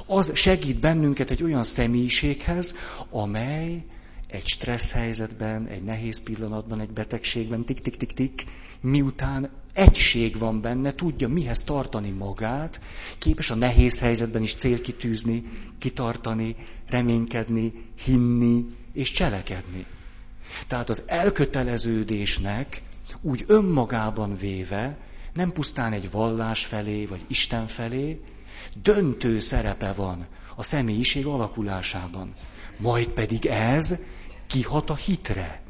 [0.06, 2.76] az segít bennünket egy olyan személyiséghez,
[3.10, 3.86] amely
[4.28, 8.44] egy stressz helyzetben, egy nehéz pillanatban, egy betegségben, tik-tik-tik-tik,
[8.82, 12.80] miután egység van benne, tudja mihez tartani magát,
[13.18, 15.44] képes a nehéz helyzetben is célkitűzni,
[15.80, 16.56] kitartani,
[16.88, 19.86] reménykedni, hinni és cselekedni.
[20.68, 22.82] Tehát az elköteleződésnek
[23.22, 24.98] úgy önmagában véve,
[25.34, 28.22] nem pusztán egy vallás felé, vagy Isten felé,
[28.82, 32.34] döntő szerepe van a személyiség alakulásában.
[32.78, 33.96] Majd pedig ez
[34.48, 35.62] kihat a hitre.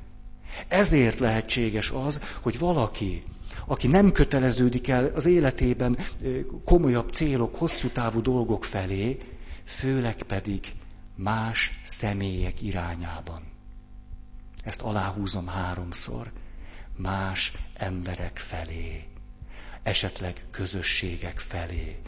[0.68, 3.24] Ezért lehetséges az, hogy valaki,
[3.68, 5.98] aki nem köteleződik el az életében
[6.66, 9.18] komolyabb célok, hosszú távú dolgok felé,
[9.66, 10.60] főleg pedig
[11.16, 13.42] más személyek irányában.
[14.64, 16.32] Ezt aláhúzom háromszor.
[16.98, 19.04] Más emberek felé,
[19.84, 22.02] esetleg közösségek felé.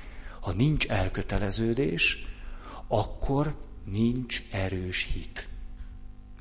[0.47, 2.25] Ha nincs elköteleződés,
[2.87, 3.55] akkor
[3.85, 5.47] nincs erős hit.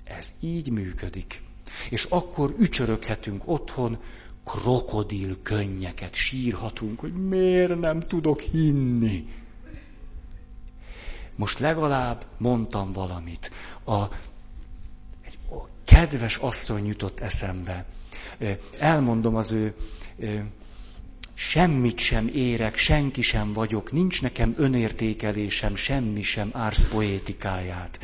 [0.04, 1.42] Ez így működik.
[1.90, 3.98] És akkor ücsöröghetünk otthon,
[4.44, 9.28] krokodil könnyeket sírhatunk, hogy miért nem tudok hinni.
[11.36, 13.50] Most legalább mondtam valamit.
[13.84, 14.02] A,
[15.22, 15.38] egy
[15.84, 17.86] kedves asszony jutott eszembe.
[18.78, 19.74] Elmondom az ő
[21.38, 27.98] semmit sem érek, senki sem vagyok, nincs nekem önértékelésem, semmi sem ársz poétikáját.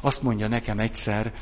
[0.00, 1.32] Azt mondja nekem egyszer,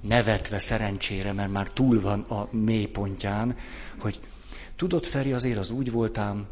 [0.00, 3.56] nevetve szerencsére, mert már túl van a mélypontján,
[3.98, 4.20] hogy
[4.76, 6.46] tudod, Feri, azért az úgy voltám,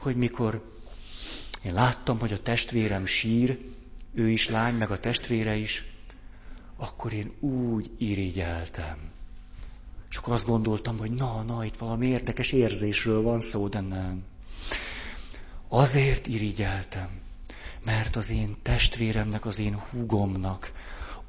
[0.00, 0.76] hogy mikor
[1.64, 3.58] én láttam, hogy a testvérem sír,
[4.14, 5.84] ő is lány, meg a testvére is,
[6.76, 9.17] akkor én úgy irigyeltem.
[10.10, 14.22] És akkor azt gondoltam, hogy na, na, itt valami érdekes érzésről van szó, de nem.
[15.68, 17.08] Azért irigyeltem,
[17.84, 20.72] mert az én testvéremnek, az én húgomnak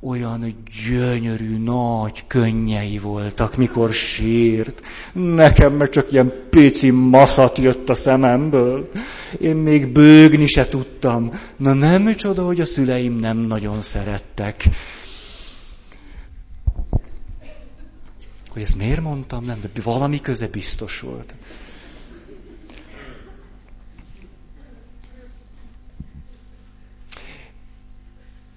[0.02, 4.82] olyan gyönyörű, nagy könnyei voltak, mikor sírt.
[5.14, 8.92] Nekem meg csak ilyen pici maszat jött a szememből.
[9.40, 11.32] Én még bőgni se tudtam.
[11.58, 14.66] Na nem csoda, hogy a szüleim nem nagyon szerettek.
[18.50, 21.36] Hogy ezt miért mondtam, nem, de valami köze biztos volt.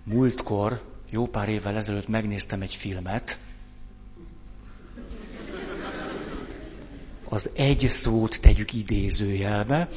[0.04, 3.38] Múltkor, jó pár évvel ezelőtt megnéztem egy filmet,
[7.32, 9.88] az egy szót tegyük idézőjelbe,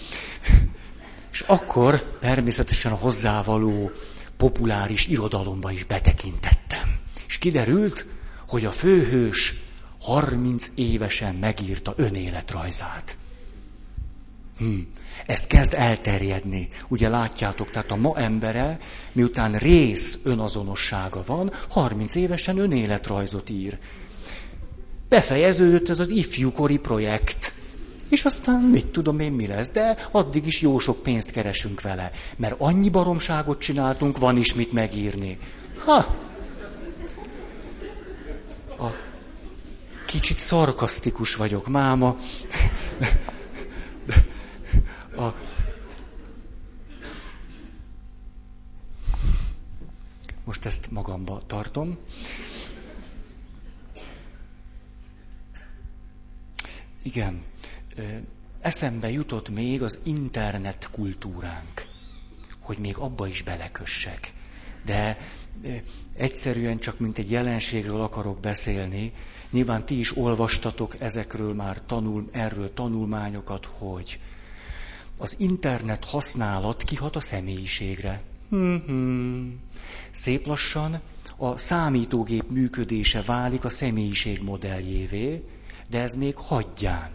[1.31, 3.91] és akkor természetesen a hozzávaló
[4.37, 6.99] populáris irodalomba is betekintettem.
[7.27, 8.05] És kiderült,
[8.47, 9.64] hogy a főhős
[10.05, 13.17] 30 évesen megírta önéletrajzát.
[14.57, 14.79] Hm.
[15.25, 16.69] Ez kezd elterjedni.
[16.87, 18.79] Ugye látjátok, tehát a ma embere,
[19.11, 23.77] miután rész önazonossága van, 30 évesen önéletrajzot ír.
[25.09, 27.53] Befejeződött ez az ifjúkori projekt.
[28.09, 32.11] És aztán mit tudom én mi lesz, de addig is jó sok pénzt keresünk vele.
[32.35, 35.37] Mert annyi baromságot csináltunk, van is mit megírni.
[35.77, 35.95] Ha!
[38.77, 39.04] A
[40.05, 42.17] kicsit szarkasztikus vagyok máma.
[45.17, 45.33] A...
[50.43, 51.97] Most ezt magamba tartom.
[57.03, 57.43] Igen,
[58.61, 61.81] eszembe jutott még az internet kultúránk,
[62.59, 64.33] hogy még abba is belekössek.
[64.85, 65.17] De
[66.15, 69.13] egyszerűen csak mint egy jelenségről akarok beszélni.
[69.51, 74.19] Nyilván ti is olvastatok ezekről már tanul, erről tanulmányokat, hogy
[75.17, 78.21] az internet használat kihat a személyiségre.
[78.49, 79.59] Hmm-hmm.
[80.11, 81.01] Szép lassan
[81.37, 85.43] a számítógép működése válik a személyiség modelljévé,
[85.89, 87.09] de ez még hagyján.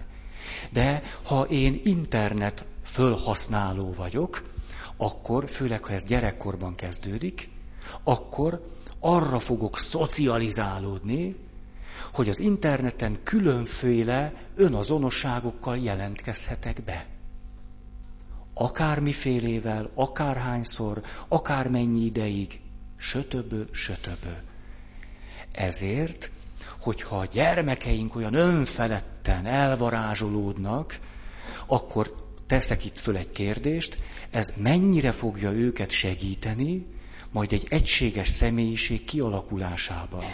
[0.73, 4.53] De ha én internet fölhasználó vagyok,
[4.97, 7.49] akkor, főleg ha ez gyerekkorban kezdődik,
[8.03, 8.67] akkor
[9.01, 11.37] arra fogok szocializálódni,
[12.13, 17.07] hogy az interneten különféle önazonosságokkal jelentkezhetek be
[18.61, 22.61] akármifélével, akárhányszor, akármennyi ideig,
[22.97, 24.33] sötöbö, sötöbö.
[25.53, 26.31] Ezért,
[26.81, 30.99] hogyha a gyermekeink olyan önfeledten elvarázsolódnak,
[31.67, 32.15] akkor
[32.47, 33.99] teszek itt föl egy kérdést,
[34.31, 36.87] ez mennyire fogja őket segíteni,
[37.33, 40.25] majd egy egységes személyiség kialakulásában.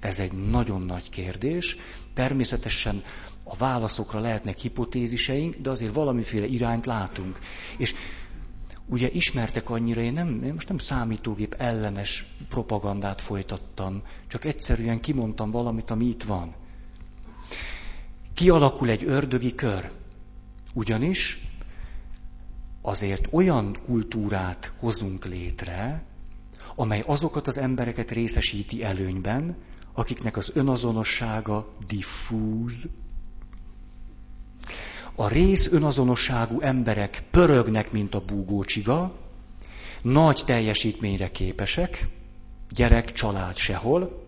[0.00, 1.76] Ez egy nagyon nagy kérdés.
[2.14, 3.02] Természetesen
[3.44, 7.38] a válaszokra lehetnek hipotéziseink, de azért valamiféle irányt látunk.
[7.78, 7.94] És
[8.86, 15.50] ugye ismertek annyira, én, nem, én most nem számítógép ellenes propagandát folytattam, csak egyszerűen kimondtam
[15.50, 16.54] valamit, ami itt van.
[18.34, 19.90] Kialakul egy ördögi kör.
[20.74, 21.47] Ugyanis
[22.82, 26.02] azért olyan kultúrát hozunk létre,
[26.74, 29.56] amely azokat az embereket részesíti előnyben,
[29.92, 32.88] akiknek az önazonossága diffúz.
[35.14, 39.18] A rész önazonosságú emberek pörögnek, mint a búgócsiga,
[40.02, 42.08] nagy teljesítményre képesek,
[42.70, 44.26] gyerek, család sehol,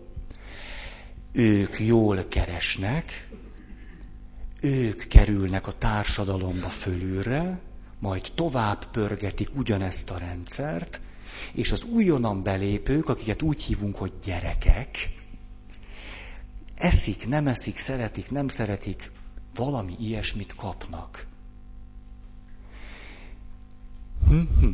[1.31, 3.29] ők jól keresnek,
[4.61, 7.59] ők kerülnek a társadalomba fölülre,
[8.01, 11.01] majd tovább pörgetik ugyanezt a rendszert,
[11.53, 15.09] és az újonnan belépők, akiket úgy hívunk, hogy gyerekek,
[16.75, 19.11] eszik, nem eszik, szeretik, nem szeretik,
[19.55, 21.27] valami ilyesmit kapnak.
[24.27, 24.67] Hm-hm.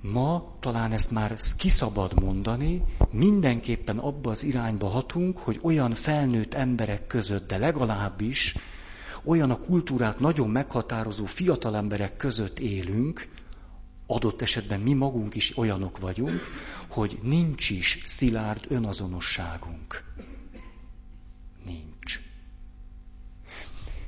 [0.00, 7.06] Ma talán ezt már kiszabad mondani, mindenképpen abba az irányba hatunk, hogy olyan felnőtt emberek
[7.06, 8.54] között, de legalábbis
[9.26, 13.28] olyan a kultúrát nagyon meghatározó fiatal emberek között élünk,
[14.06, 16.40] adott esetben mi magunk is olyanok vagyunk,
[16.88, 20.04] hogy nincs is szilárd önazonosságunk.
[21.64, 22.20] Nincs.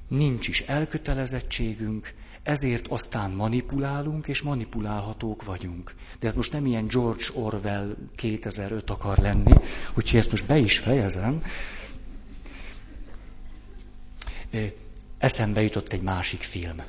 [0.08, 5.94] Nincs is elkötelezettségünk, ezért aztán manipulálunk, és manipulálhatók vagyunk.
[6.20, 9.52] De ez most nem ilyen George Orwell 2005 akar lenni,
[9.94, 11.42] úgyhogy ezt most be is fejezem.
[15.18, 16.82] Eszembe jutott egy másik film.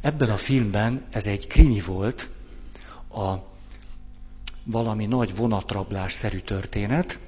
[0.00, 2.28] Ebben a filmben ez egy krimi volt,
[3.10, 3.34] a
[4.64, 7.18] valami nagy vonatrablás-szerű történet,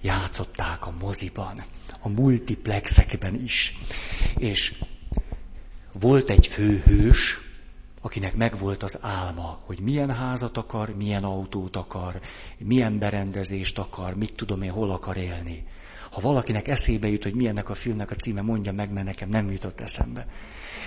[0.00, 1.64] játszották a moziban,
[2.00, 3.78] a multiplexekben is.
[4.36, 4.74] És
[5.92, 7.38] volt egy főhős,
[8.00, 12.20] akinek megvolt az álma, hogy milyen házat akar, milyen autót akar,
[12.58, 15.66] milyen berendezést akar, mit tudom én, hol akar élni.
[16.10, 19.50] Ha valakinek eszébe jut, hogy milyennek a filmnek a címe, mondja meg, mert nekem nem
[19.50, 20.26] jutott eszembe.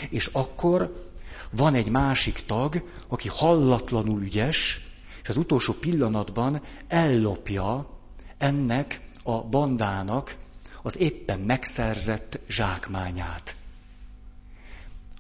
[0.10, 1.12] És akkor
[1.52, 4.82] van egy másik tag, aki hallatlanul ügyes,
[5.24, 8.00] és az utolsó pillanatban ellopja
[8.38, 10.36] ennek a bandának
[10.82, 13.56] az éppen megszerzett zsákmányát.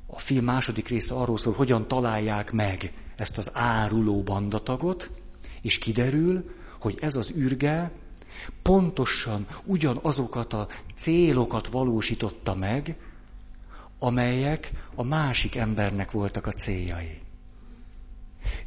[0.08, 5.12] A film második része arról szól, hogyan találják meg ezt az áruló bandatagot,
[5.62, 7.92] és kiderül, hogy ez az űrge
[8.62, 12.96] pontosan ugyanazokat a célokat valósította meg,
[14.00, 17.22] amelyek a másik embernek voltak a céljai.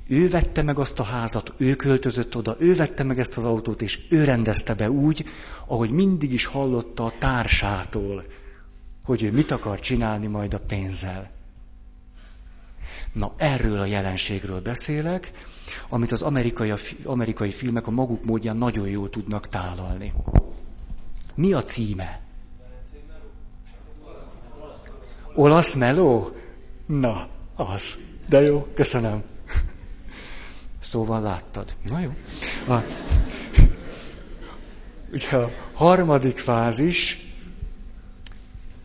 [0.09, 3.83] Ő vette meg azt a házat, ő költözött oda, ő vette meg ezt az autót,
[3.83, 5.25] és ő rendezte be úgy,
[5.67, 8.25] ahogy mindig is hallotta a társától,
[9.05, 11.31] hogy ő mit akar csinálni majd a pénzzel.
[13.13, 15.33] Na, erről a jelenségről beszélek,
[15.89, 16.73] amit az amerikai,
[17.05, 20.13] amerikai filmek a maguk módján nagyon jól tudnak tálalni.
[21.35, 22.21] Mi a címe?
[25.35, 26.31] Olasz meló?
[26.87, 27.99] Na, az.
[28.29, 29.23] De jó, köszönöm.
[30.79, 31.75] Szóval láttad.
[31.89, 32.15] Na jó.
[32.75, 32.83] A,
[35.13, 37.27] ugye a harmadik fázis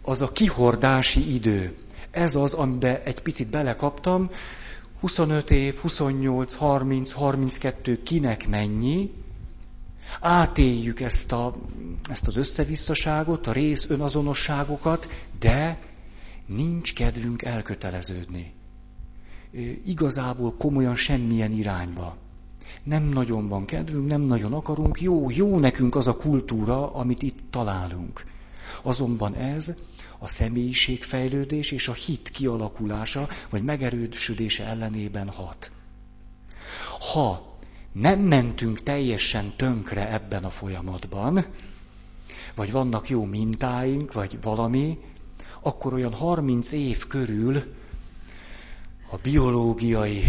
[0.02, 1.78] az a kihordási idő.
[2.12, 4.30] Ez az, amiben egy picit belekaptam.
[5.02, 9.12] 25 év, 28, 30, 32, kinek mennyi,
[10.20, 11.56] átéljük ezt, a,
[12.10, 15.08] ezt az összevisszaságot, a rész önazonosságokat,
[15.40, 15.80] de
[16.46, 18.54] nincs kedvünk elköteleződni.
[19.86, 22.18] Igazából komolyan semmilyen irányba.
[22.84, 27.40] Nem nagyon van kedvünk, nem nagyon akarunk, jó, jó nekünk az a kultúra, amit itt
[27.50, 28.26] találunk.
[28.82, 29.76] Azonban ez
[30.24, 35.72] a személyiségfejlődés és a hit kialakulása vagy megerősödése ellenében hat.
[37.14, 37.58] Ha
[37.92, 41.46] nem mentünk teljesen tönkre ebben a folyamatban,
[42.56, 44.98] vagy vannak jó mintáink, vagy valami,
[45.62, 47.56] akkor olyan 30 év körül
[49.10, 50.24] a biológiai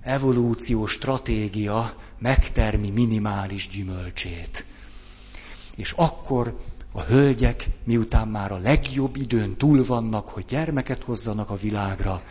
[0.00, 4.64] evolúció stratégia megtermi minimális gyümölcsét.
[5.76, 6.60] És akkor
[6.92, 12.22] a hölgyek, miután már a legjobb időn túl vannak, hogy gyermeket hozzanak a világra,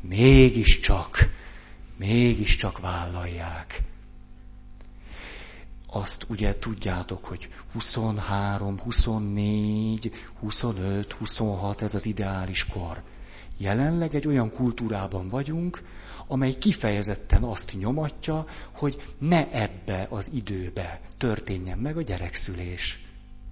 [0.00, 1.18] mégiscsak,
[1.96, 3.82] mégiscsak vállalják.
[5.86, 13.02] Azt ugye tudjátok, hogy 23, 24, 25, 26 ez az ideális kor.
[13.56, 15.82] Jelenleg egy olyan kultúrában vagyunk,
[16.26, 23.04] amely kifejezetten azt nyomatja, hogy ne ebbe az időbe történjen meg a gyerekszülés.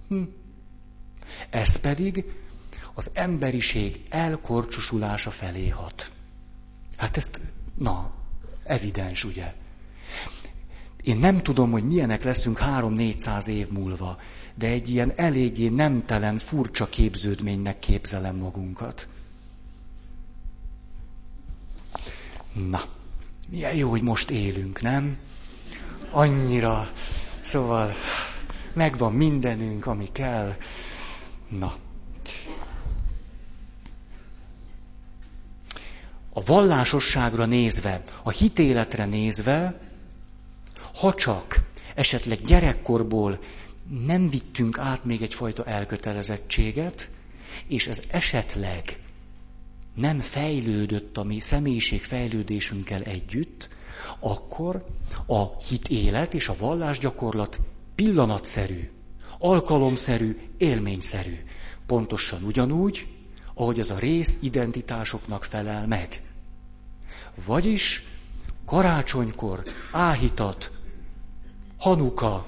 [0.07, 0.23] Hm.
[1.49, 2.25] Ez pedig
[2.93, 6.11] az emberiség elkorcsosulása felé hat.
[6.97, 7.41] Hát ezt,
[7.75, 8.11] na,
[8.63, 9.53] evidens, ugye?
[11.03, 14.17] Én nem tudom, hogy milyenek leszünk három-négyszáz év múlva,
[14.55, 19.07] de egy ilyen eléggé nemtelen, furcsa képződménynek képzelem magunkat.
[22.53, 22.81] Na,
[23.49, 25.17] milyen jó, hogy most élünk, nem?
[26.11, 26.91] Annyira,
[27.39, 27.93] szóval
[28.73, 30.55] megvan mindenünk, ami kell.
[31.49, 31.77] Na.
[36.33, 39.79] A vallásosságra nézve, a hitéletre nézve,
[40.95, 41.61] ha csak
[41.95, 43.39] esetleg gyerekkorból
[44.05, 47.09] nem vittünk át még egyfajta elkötelezettséget,
[47.67, 48.99] és ez esetleg
[49.95, 53.69] nem fejlődött a mi személyiség fejlődésünkkel együtt,
[54.19, 54.85] akkor
[55.25, 57.59] a hitélet és a vallásgyakorlat
[57.95, 58.89] pillanatszerű,
[59.39, 61.35] alkalomszerű, élményszerű.
[61.85, 63.07] Pontosan ugyanúgy,
[63.53, 66.21] ahogy az a rész identitásoknak felel meg.
[67.45, 68.03] Vagyis
[68.65, 70.71] karácsonykor áhítat,
[71.77, 72.45] Hanuka,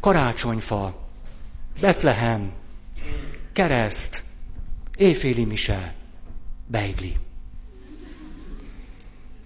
[0.00, 1.08] karácsonyfa,
[1.80, 2.52] Betlehem,
[3.52, 4.22] kereszt,
[4.96, 5.94] éjféli mise,
[6.66, 7.16] beigli.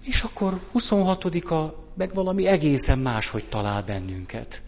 [0.05, 4.61] És akkor 26-a meg valami egészen máshogy talál bennünket.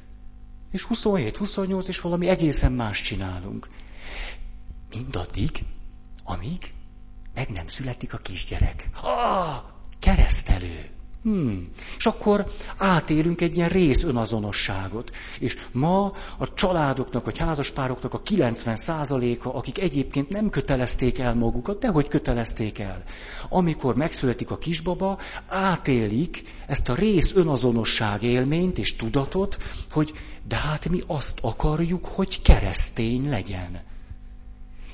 [0.71, 3.67] És 27, 28, és valami egészen más csinálunk.
[4.89, 5.65] Mindaddig,
[6.23, 6.73] amíg
[7.33, 8.89] meg nem születik a kisgyerek.
[9.01, 9.63] Ah,
[9.99, 10.89] keresztelő.
[11.23, 11.67] Hmm.
[11.97, 15.15] És akkor átélünk egy ilyen rész önazonosságot.
[15.39, 21.87] És ma a családoknak, vagy házaspároknak a 90%-a, akik egyébként nem kötelezték el magukat, de
[21.87, 23.03] hogy kötelezték el.
[23.49, 25.17] Amikor megszületik a kisbaba,
[25.47, 29.57] átélik ezt a rész önazonosság élményt és tudatot,
[29.91, 30.13] hogy
[30.47, 33.90] de hát mi azt akarjuk, hogy keresztény legyen.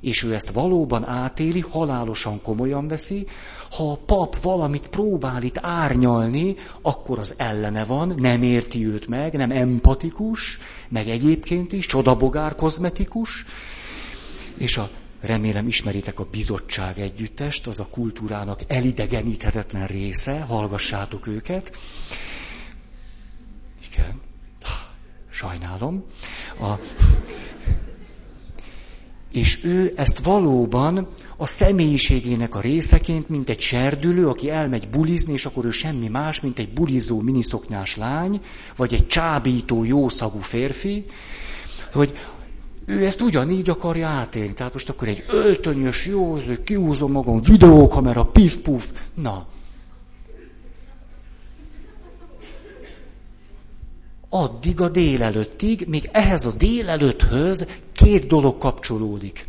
[0.01, 3.27] És ő ezt valóban átéli, halálosan komolyan veszi,
[3.71, 9.33] ha a pap valamit próbál itt árnyalni, akkor az ellene van, nem érti őt meg,
[9.33, 13.45] nem empatikus, meg egyébként is, csodabogár kozmetikus,
[14.57, 14.89] és a
[15.21, 21.77] remélem ismeritek a bizottság együttest, az a kultúrának elidegeníthetetlen része, hallgassátok őket.
[23.91, 24.21] Igen,
[25.29, 26.03] sajnálom.
[26.59, 26.73] A,
[29.33, 31.07] és ő ezt valóban
[31.37, 36.41] a személyiségének a részeként, mint egy serdülő, aki elmegy bulizni, és akkor ő semmi más,
[36.41, 38.41] mint egy bulizó miniszoknyás lány,
[38.75, 41.05] vagy egy csábító, jószagú férfi,
[41.93, 42.13] hogy
[42.85, 44.53] ő ezt ugyanígy akarja átélni.
[44.53, 49.47] Tehát most akkor egy öltönyös, jó, kiúzom magam, videókamera, pif-puf, na.
[54.29, 57.67] Addig a délelőttig, még ehhez a délelőtthöz
[58.07, 59.47] két dolog kapcsolódik.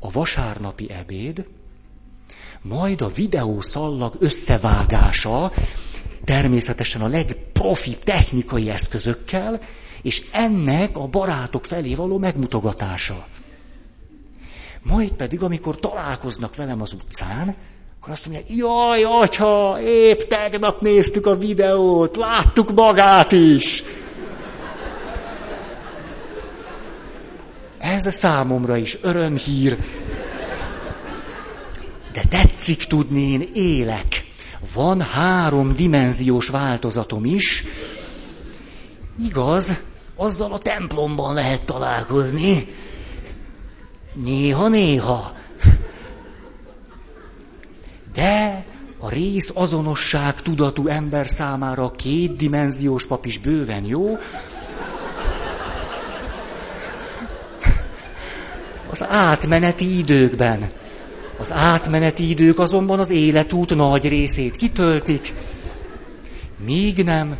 [0.00, 1.46] A vasárnapi ebéd,
[2.62, 5.52] majd a videószallag összevágása,
[6.24, 9.60] természetesen a legprofi technikai eszközökkel,
[10.02, 13.26] és ennek a barátok felé való megmutogatása.
[14.82, 17.56] Majd pedig, amikor találkoznak velem az utcán,
[18.00, 23.82] akkor azt mondják, jaj, atya, épp tegnap néztük a videót, láttuk magát is.
[27.94, 29.78] Ez a számomra is örömhír.
[32.12, 34.24] De tetszik tudni, én élek.
[34.74, 37.64] Van három dimenziós változatom is.
[39.28, 39.80] Igaz,
[40.16, 42.68] azzal a templomban lehet találkozni.
[44.14, 45.32] Néha-néha.
[48.12, 48.64] De
[48.98, 54.18] a rész azonosság tudatú ember számára kétdimenziós pap is bőven jó,
[58.90, 60.70] az átmeneti időkben.
[61.38, 65.34] Az átmeneti idők azonban az életút nagy részét kitöltik,
[66.64, 67.36] míg nem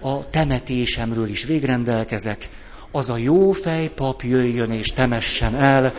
[0.00, 2.48] a temetésemről is végrendelkezek,
[2.90, 5.92] az a jó fej pap jöjjön és temessen el,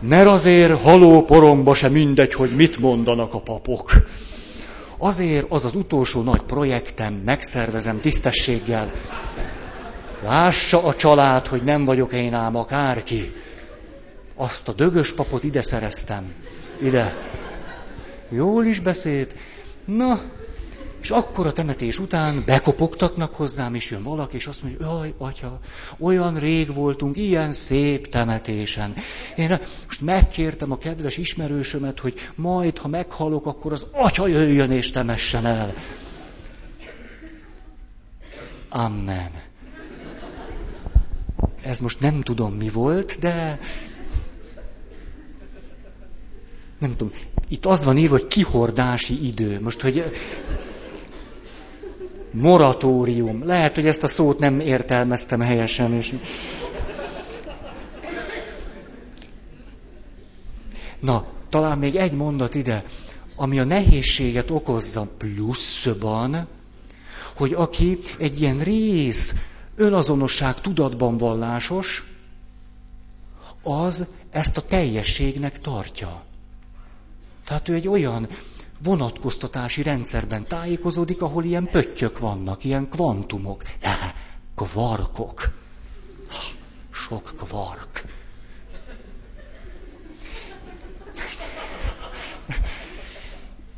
[0.00, 3.92] mert azért haló poromba se mindegy, hogy mit mondanak a papok.
[4.98, 8.92] Azért az az utolsó nagy projektem, megszervezem tisztességgel.
[10.24, 13.32] Lássa a család, hogy nem vagyok én ám akárki.
[14.40, 16.32] Azt a dögös papot ide szereztem.
[16.82, 17.16] Ide.
[18.28, 19.34] Jól is beszélt.
[19.84, 20.20] Na,
[21.02, 25.58] és akkor a temetés után bekopogtatnak hozzám, és jön valaki, és azt mondja, jaj, atya,
[25.98, 28.94] olyan rég voltunk ilyen szép temetésen.
[29.36, 34.90] Én most megkértem a kedves ismerősömet, hogy majd, ha meghalok, akkor az atya jöjjön és
[34.90, 35.74] temessen el.
[38.68, 39.30] Amen.
[41.62, 43.58] Ez most nem tudom mi volt, de
[46.78, 47.12] nem tudom.
[47.48, 49.60] Itt az van írva, hogy kihordási idő.
[49.60, 50.04] Most, hogy
[52.30, 53.44] moratórium.
[53.44, 55.92] Lehet, hogy ezt a szót nem értelmeztem helyesen.
[55.92, 56.14] És...
[61.00, 62.84] Na, talán még egy mondat ide,
[63.36, 66.46] ami a nehézséget okozza pluszban,
[67.36, 69.34] hogy aki egy ilyen rész
[69.76, 72.04] önazonosság tudatban vallásos,
[73.62, 76.22] az ezt a teljességnek tarttartja.
[77.48, 78.28] Tehát ő egy olyan
[78.82, 83.62] vonatkoztatási rendszerben tájékozódik, ahol ilyen pöttyök vannak, ilyen kvantumok,
[84.54, 85.52] kvarkok.
[86.90, 88.04] Sok kvark.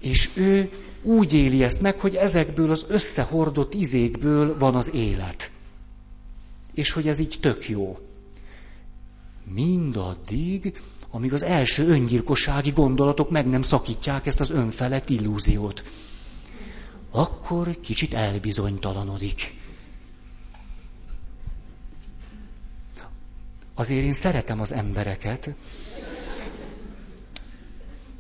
[0.00, 0.70] És ő
[1.02, 5.50] úgy éli ezt meg, hogy ezekből az összehordott izékből van az élet.
[6.74, 7.98] És hogy ez így tök jó.
[9.44, 15.84] Mindaddig, amíg az első öngyilkossági gondolatok meg nem szakítják ezt az önfelett illúziót.
[17.10, 19.54] Akkor kicsit elbizonytalanodik.
[23.74, 25.54] Azért én szeretem az embereket.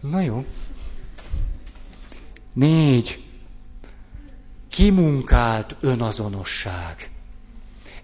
[0.00, 0.44] Na jó.
[2.54, 3.24] Négy.
[4.68, 7.10] Kimunkált önazonosság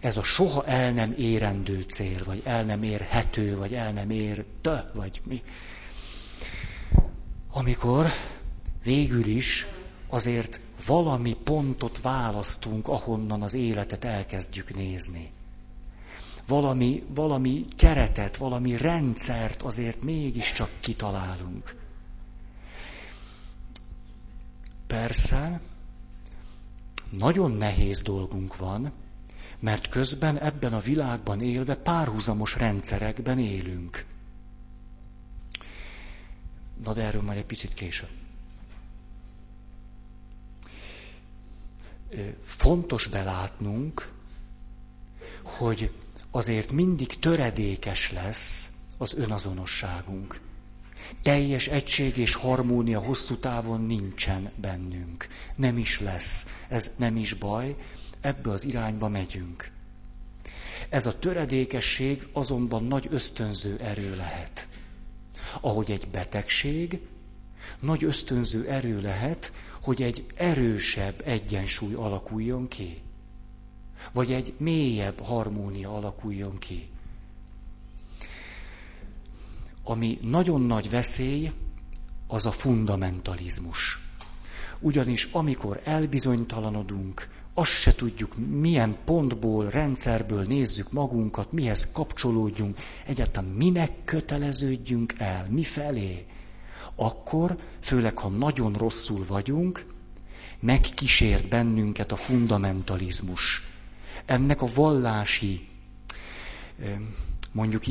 [0.07, 4.91] ez a soha el nem érendő cél, vagy el nem érhető, vagy el nem érte,
[4.95, 5.43] vagy mi.
[7.51, 8.07] Amikor
[8.83, 9.67] végül is
[10.09, 15.31] azért valami pontot választunk, ahonnan az életet elkezdjük nézni.
[16.47, 21.77] Valami, valami keretet, valami rendszert azért mégiscsak kitalálunk.
[24.87, 25.61] Persze,
[27.11, 28.93] nagyon nehéz dolgunk van,
[29.67, 34.05] mert közben ebben a világban élve párhuzamos rendszerekben élünk.
[36.85, 38.09] Na de erről majd egy picit később.
[42.45, 44.13] Fontos belátnunk,
[45.43, 45.93] hogy
[46.31, 50.41] azért mindig töredékes lesz az önazonosságunk.
[51.23, 55.27] Teljes egység és harmónia hosszú távon nincsen bennünk.
[55.57, 56.47] Nem is lesz.
[56.69, 57.77] Ez nem is baj,
[58.27, 59.71] ebbe az irányba megyünk.
[60.89, 64.69] Ez a töredékesség azonban nagy ösztönző erő lehet.
[65.61, 67.01] Ahogy egy betegség,
[67.81, 69.53] nagy ösztönző erő lehet,
[69.83, 73.03] hogy egy erősebb egyensúly alakuljon ki.
[74.13, 76.89] Vagy egy mélyebb harmónia alakuljon ki.
[79.83, 81.51] Ami nagyon nagy veszély,
[82.27, 84.06] az a fundamentalizmus.
[84.81, 93.93] Ugyanis amikor elbizonytalanodunk, azt se tudjuk, milyen pontból, rendszerből nézzük magunkat, mihez kapcsolódjunk, egyáltalán minek
[94.05, 96.27] köteleződjünk el, mi felé.
[96.95, 99.87] Akkor, főleg ha nagyon rosszul vagyunk,
[100.61, 103.63] megkísért bennünket a fundamentalizmus.
[104.25, 105.69] Ennek a vallási,
[107.53, 107.83] mondjuk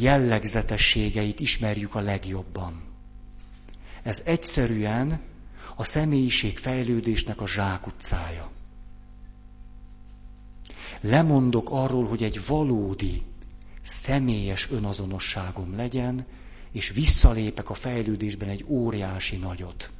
[0.00, 2.82] jellegzetességeit ismerjük a legjobban.
[4.02, 5.20] Ez egyszerűen
[5.80, 8.50] a személyiség fejlődésnek a zsákutcája
[11.00, 13.22] lemondok arról, hogy egy valódi,
[13.82, 16.26] személyes önazonosságom legyen,
[16.72, 19.90] és visszalépek a fejlődésben egy óriási nagyot.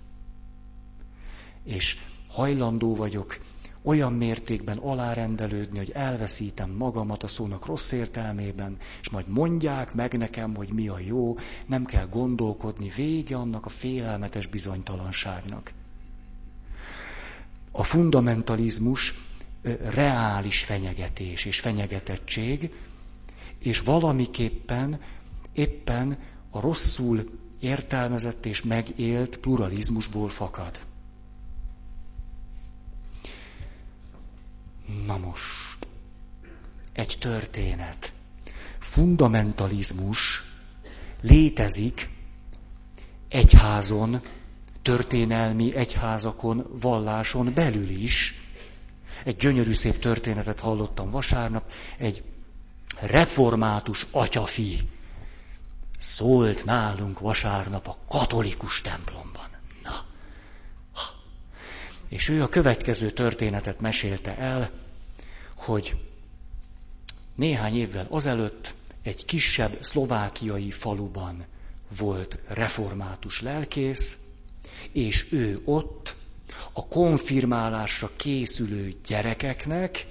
[1.64, 1.96] És
[2.28, 3.38] hajlandó vagyok
[3.82, 10.54] olyan mértékben alárendelődni, hogy elveszítem magamat a szónak rossz értelmében, és majd mondják meg nekem,
[10.54, 15.72] hogy mi a jó, nem kell gondolkodni, vége annak a félelmetes bizonytalanságnak.
[17.72, 19.14] A fundamentalizmus
[19.94, 22.74] reális fenyegetés és fenyegetettség,
[23.62, 25.00] és valamiképpen
[25.52, 26.18] éppen
[26.50, 27.24] a rosszul
[27.60, 30.80] értelmezett és megélt pluralizmusból fakad.
[35.06, 35.78] Na most,
[36.92, 38.12] egy történet.
[38.78, 40.42] Fundamentalizmus
[41.20, 42.08] létezik
[43.28, 44.20] egyházon,
[44.82, 48.34] történelmi egyházakon, valláson belül is,
[49.24, 52.22] egy gyönyörű szép történetet hallottam vasárnap, egy
[53.00, 54.78] református atyafi
[55.98, 59.49] szólt nálunk vasárnap a katolikus templomban.
[62.10, 64.70] És ő a következő történetet mesélte el,
[65.56, 65.96] hogy
[67.34, 71.44] néhány évvel azelőtt egy kisebb szlovákiai faluban
[71.98, 74.18] volt református lelkész,
[74.92, 76.16] és ő ott
[76.72, 80.06] a konfirmálásra készülő gyerekeknek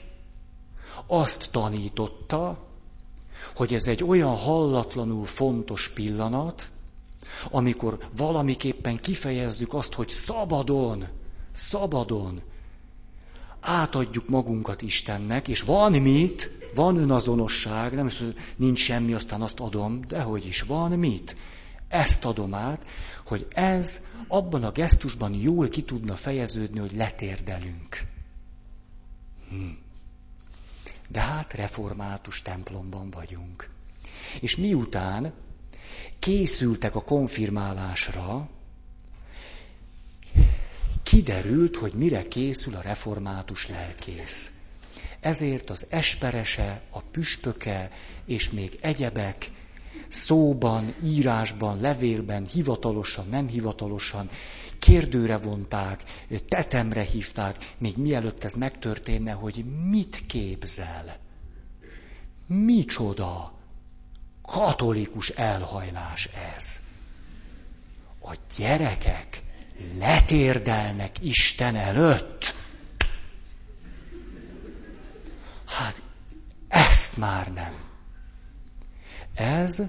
[1.07, 2.67] azt tanította,
[3.55, 6.69] hogy ez egy olyan hallatlanul fontos pillanat,
[7.51, 11.07] amikor valamiképpen kifejezzük azt, hogy szabadon,
[11.59, 12.41] szabadon
[13.59, 20.01] átadjuk magunkat Istennek, és van mit, van önazonosság, nem hogy nincs semmi, aztán azt adom,
[20.07, 21.35] de hogy is van mit.
[21.87, 22.85] Ezt adom át,
[23.25, 28.01] hogy ez abban a gesztusban jól ki tudna fejeződni, hogy letérdelünk.
[29.49, 29.69] Hm.
[31.09, 33.69] De hát református templomban vagyunk.
[34.41, 35.33] És miután
[36.19, 38.49] készültek a konfirmálásra,
[41.09, 44.51] kiderült, hogy mire készül a református lelkész.
[45.19, 47.91] Ezért az esperese, a püspöke
[48.25, 49.51] és még egyebek
[50.07, 54.29] szóban, írásban, levélben, hivatalosan, nem hivatalosan
[54.79, 56.03] kérdőre vonták,
[56.47, 61.17] tetemre hívták, még mielőtt ez megtörténne, hogy mit képzel.
[62.47, 63.53] Micsoda
[64.41, 66.79] katolikus elhajlás ez.
[68.21, 69.47] A gyerekek
[69.97, 72.55] letérdelnek Isten előtt.
[75.65, 76.03] Hát
[76.67, 77.73] ezt már nem.
[79.35, 79.83] Ez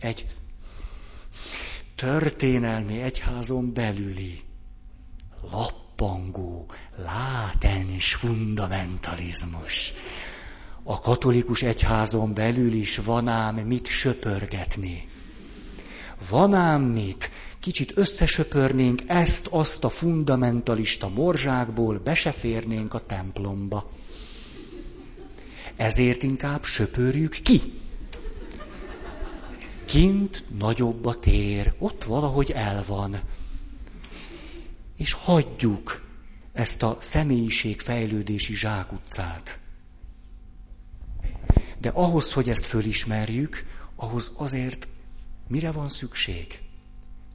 [0.00, 0.26] egy
[1.94, 4.42] történelmi egyházon belüli
[5.50, 9.92] lappangó, látens fundamentalizmus.
[10.82, 15.08] A katolikus egyházon belül is van ám mit söpörgetni.
[16.28, 17.30] Van ám mit,
[17.62, 22.34] kicsit összesöpörnénk ezt, azt a fundamentalista morzsákból, be se
[22.94, 23.90] a templomba.
[25.76, 27.60] Ezért inkább söpörjük ki.
[29.84, 33.20] Kint nagyobb a tér, ott valahogy el van.
[34.96, 36.02] És hagyjuk
[36.52, 39.60] ezt a személyiségfejlődési zsákutcát.
[41.78, 43.64] De ahhoz, hogy ezt fölismerjük,
[43.96, 44.88] ahhoz azért
[45.48, 46.60] mire van szükség?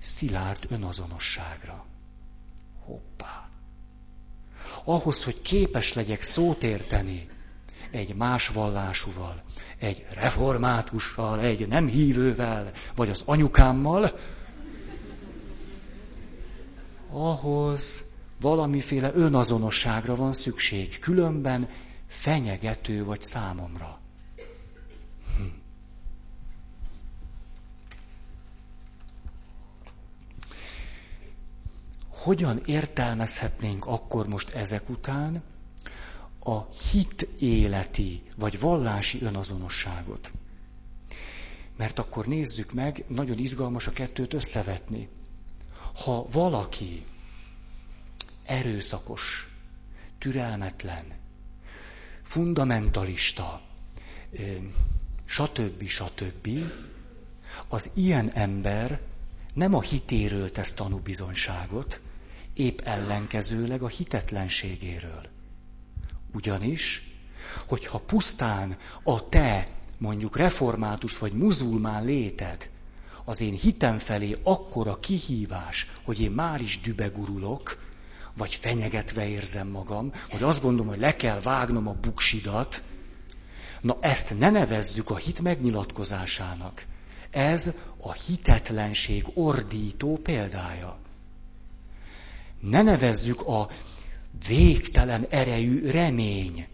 [0.01, 1.85] Szilárd önazonosságra.
[2.85, 3.49] Hoppá!
[4.83, 7.29] Ahhoz, hogy képes legyek szót érteni
[7.91, 9.43] egy más vallásúval,
[9.79, 14.19] egy reformátussal, egy nem hívővel, vagy az anyukámmal,
[17.11, 18.03] ahhoz
[18.39, 21.69] valamiféle önazonosságra van szükség, különben
[22.07, 23.99] fenyegető vagy számomra.
[32.27, 35.43] Hogyan értelmezhetnénk akkor most ezek után
[36.39, 40.31] a hit életi vagy vallási önazonosságot.
[41.77, 45.09] Mert akkor nézzük meg, nagyon izgalmas a kettőt összevetni.
[46.03, 47.05] Ha valaki
[48.45, 49.47] erőszakos,
[50.19, 51.05] türelmetlen,
[52.21, 53.61] fundamentalista,
[55.25, 55.83] stb.
[55.87, 56.49] stb.,
[57.67, 59.01] az ilyen ember
[59.53, 62.01] nem a hitéről tesz tanúbizonyságot,
[62.57, 65.29] épp ellenkezőleg a hitetlenségéről.
[66.33, 67.11] Ugyanis,
[67.67, 72.69] hogyha pusztán a te, mondjuk református vagy muzulmán léted,
[73.25, 77.85] az én hitem felé akkora kihívás, hogy én már is dübegurulok,
[78.37, 82.83] vagy fenyegetve érzem magam, hogy azt gondolom, hogy le kell vágnom a buksidat,
[83.81, 86.85] na ezt ne nevezzük a hit megnyilatkozásának.
[87.31, 90.99] Ez a hitetlenség ordító példája.
[92.59, 93.69] Ne nevezzük a
[94.47, 96.67] végtelen erejű remény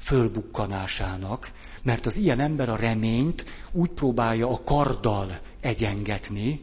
[0.00, 1.50] fölbukkanásának,
[1.82, 6.62] mert az ilyen ember a reményt úgy próbálja a karddal egyengetni,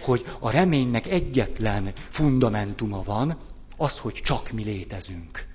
[0.00, 3.38] hogy a reménynek egyetlen fundamentuma van,
[3.76, 5.46] az, hogy csak mi létezünk.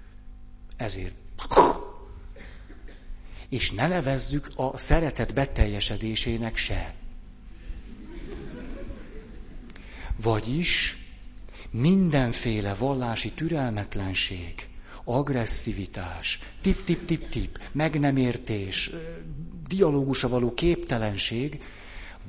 [0.78, 1.16] Ezért.
[3.50, 6.95] És ne nevezzük a szeretet beteljesedésének se.
[10.22, 10.98] Vagyis
[11.72, 14.54] mindenféle vallási türelmetlenség,
[15.04, 18.90] agresszivitás, tip-tip-tip-tip, meg nem értés,
[19.68, 21.62] dialógusa való képtelenség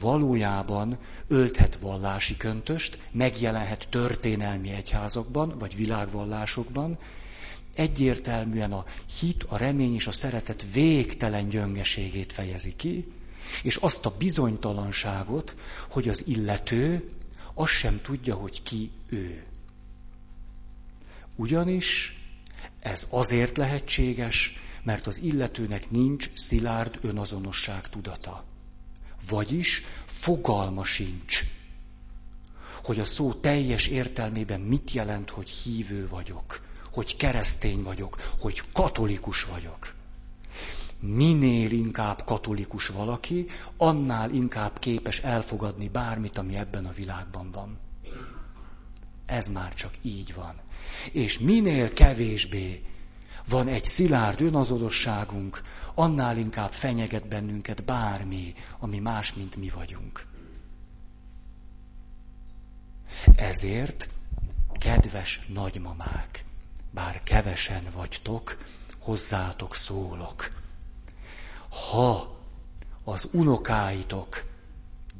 [0.00, 6.98] valójában ölthet vallási köntöst, megjelenhet történelmi egyházakban, vagy világvallásokban,
[7.74, 8.84] egyértelműen a
[9.18, 13.12] hit, a remény és a szeretet végtelen gyöngeségét fejezi ki,
[13.62, 15.56] és azt a bizonytalanságot,
[15.90, 17.08] hogy az illető
[17.60, 19.44] azt sem tudja, hogy ki ő.
[21.36, 22.14] Ugyanis
[22.80, 24.52] ez azért lehetséges,
[24.82, 28.44] mert az illetőnek nincs szilárd önazonosság tudata.
[29.28, 31.40] Vagyis fogalma sincs,
[32.82, 39.44] hogy a szó teljes értelmében mit jelent, hogy hívő vagyok, hogy keresztény vagyok, hogy katolikus
[39.44, 39.94] vagyok.
[41.00, 43.46] Minél inkább katolikus valaki,
[43.76, 47.78] annál inkább képes elfogadni bármit, ami ebben a világban van.
[49.26, 50.54] Ez már csak így van.
[51.12, 52.84] És minél kevésbé
[53.48, 55.62] van egy szilárd önazonosságunk,
[55.94, 60.26] annál inkább fenyeget bennünket bármi, ami más, mint mi vagyunk.
[63.34, 64.08] Ezért,
[64.78, 66.44] kedves nagymamák,
[66.90, 68.56] bár kevesen vagytok,
[68.98, 70.50] hozzátok szólok.
[71.70, 72.38] Ha
[73.04, 74.44] az unokáitok,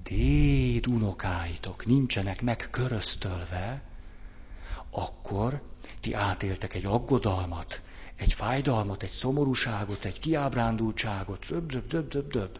[0.03, 3.82] déd unokáitok nincsenek meg köröztölve,
[4.90, 5.62] akkor
[6.01, 7.82] ti átéltek egy aggodalmat,
[8.16, 12.59] egy fájdalmat, egy szomorúságot, egy kiábrándultságot, döb, döb, döb, döb, döb.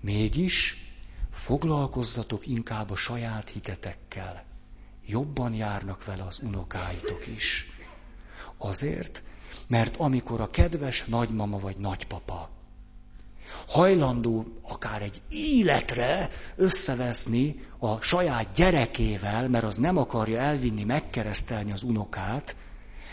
[0.00, 0.90] Mégis
[1.30, 4.44] foglalkozzatok inkább a saját hitetekkel.
[5.06, 7.70] Jobban járnak vele az unokáitok is.
[8.56, 9.24] Azért,
[9.66, 12.55] mert amikor a kedves nagymama vagy nagypapa
[13.66, 21.82] hajlandó akár egy életre összeveszni a saját gyerekével, mert az nem akarja elvinni, megkeresztelni az
[21.82, 22.56] unokát,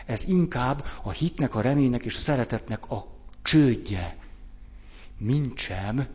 [0.06, 3.08] ez inkább a hitnek, a reménynek és a szeretetnek a
[3.42, 4.18] csődje,
[5.18, 6.08] mintsem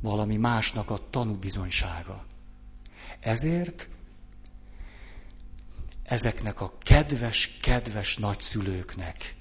[0.00, 2.24] valami másnak a tanúbizonysága.
[3.20, 3.88] Ezért
[6.02, 9.34] ezeknek a kedves, kedves nagyszülőknek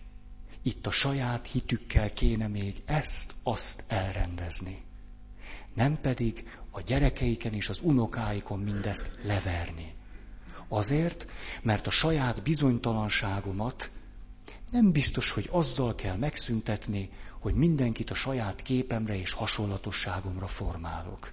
[0.64, 4.82] itt a saját hitükkel kéne még ezt, azt elrendezni.
[5.74, 9.94] Nem pedig a gyerekeiken és az unokáikon mindezt leverni.
[10.68, 11.28] Azért,
[11.62, 13.92] mert a saját bizonytalanságomat
[14.72, 17.10] nem biztos, hogy azzal kell megszüntetni,
[17.40, 21.32] hogy mindenkit a saját képemre és hasonlatosságomra formálok,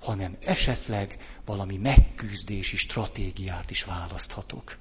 [0.00, 4.78] hanem esetleg valami megküzdési stratégiát is választhatok.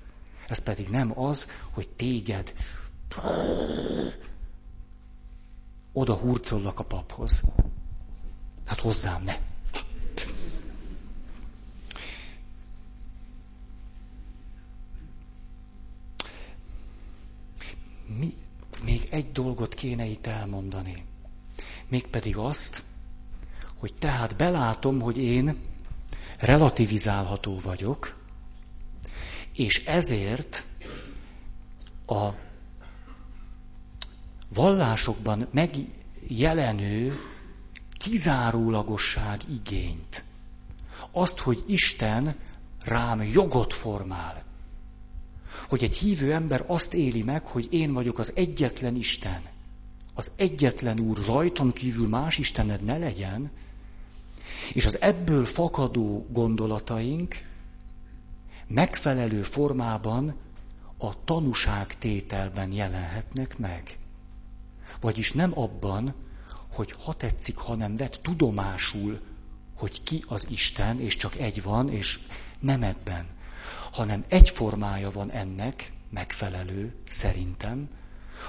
[0.48, 2.54] Ez pedig nem az, hogy téged
[5.94, 7.44] oda hurcollak a paphoz.
[8.66, 9.38] Hát hozzám ne.
[18.20, 18.34] Mi,
[18.84, 21.06] még egy dolgot kéne itt elmondani.
[21.88, 22.84] Mégpedig azt,
[23.78, 25.60] hogy tehát belátom, hogy én
[26.40, 28.20] relativizálható vagyok,
[29.54, 30.66] és ezért
[32.06, 32.30] a
[34.54, 37.20] vallásokban megjelenő
[37.98, 40.24] kizárólagosság igényt,
[41.12, 42.36] azt, hogy Isten
[42.84, 44.44] rám jogot formál,
[45.70, 49.42] hogy egy hívő ember azt éli meg, hogy én vagyok az egyetlen Isten,
[50.14, 53.52] az egyetlen Úr, rajtam kívül más Istened ne legyen,
[54.74, 57.36] és az ebből fakadó gondolataink
[58.68, 60.36] megfelelő formában
[60.98, 64.00] a tanúságtételben jelenhetnek meg.
[65.00, 66.16] Vagyis nem abban,
[66.74, 69.20] hogy ha tetszik, hanem vett tudomásul,
[69.78, 72.20] hogy ki az Isten, és csak egy van, és
[72.60, 73.28] nem ebben,
[73.92, 77.90] hanem egy formája van ennek, megfelelő, szerintem,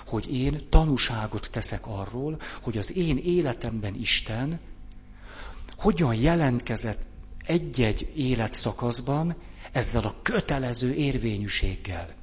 [0.07, 4.61] hogy én tanúságot teszek arról, hogy az én életemben Isten
[5.76, 7.01] hogyan jelentkezett
[7.47, 9.36] egy-egy életszakaszban
[9.72, 12.14] ezzel a kötelező érvényűséggel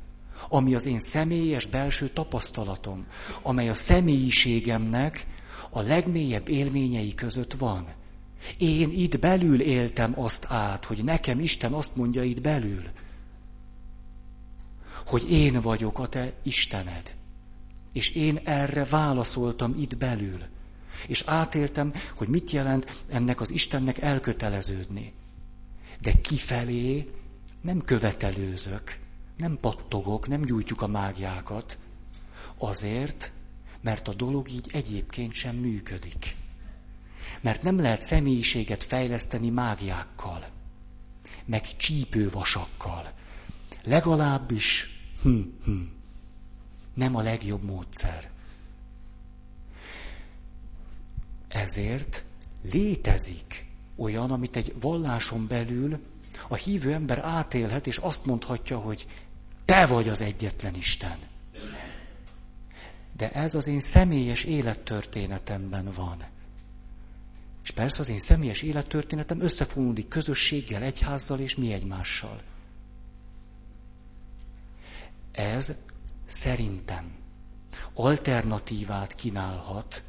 [0.50, 3.06] ami az én személyes belső tapasztalatom,
[3.42, 5.26] amely a személyiségemnek
[5.70, 7.88] a legmélyebb élményei között van.
[8.58, 12.84] Én itt belül éltem azt át, hogy nekem Isten azt mondja itt belül,
[15.06, 17.16] hogy én vagyok a te Istened.
[17.94, 20.40] És én erre válaszoltam itt belül.
[21.08, 25.14] És átéltem, hogy mit jelent ennek az Istennek elköteleződni.
[26.02, 27.10] De kifelé
[27.62, 29.00] nem követelőzök,
[29.40, 31.78] nem pattogok, nem gyújtjuk a mágiákat,
[32.58, 33.32] azért,
[33.82, 36.36] mert a dolog így egyébként sem működik.
[37.42, 40.50] Mert nem lehet személyiséget fejleszteni mágiákkal,
[41.46, 43.14] meg csípővasakkal.
[43.84, 45.82] Legalábbis hm, hm,
[46.94, 48.30] nem a legjobb módszer.
[51.48, 52.26] Ezért
[52.72, 53.66] létezik
[53.96, 56.00] olyan, amit egy valláson belül
[56.48, 59.08] a hívő ember átélhet, és azt mondhatja, hogy
[59.70, 61.18] te vagy az egyetlen Isten.
[63.18, 66.24] de ez az én személyes élettörténetemben van.
[67.64, 72.42] És persze az én személyes élettörténetem összefonódik közösséggel, egyházzal és mi egymással.
[75.32, 75.76] Ez
[76.26, 77.16] szerintem
[77.94, 80.04] alternatívát kínálhat,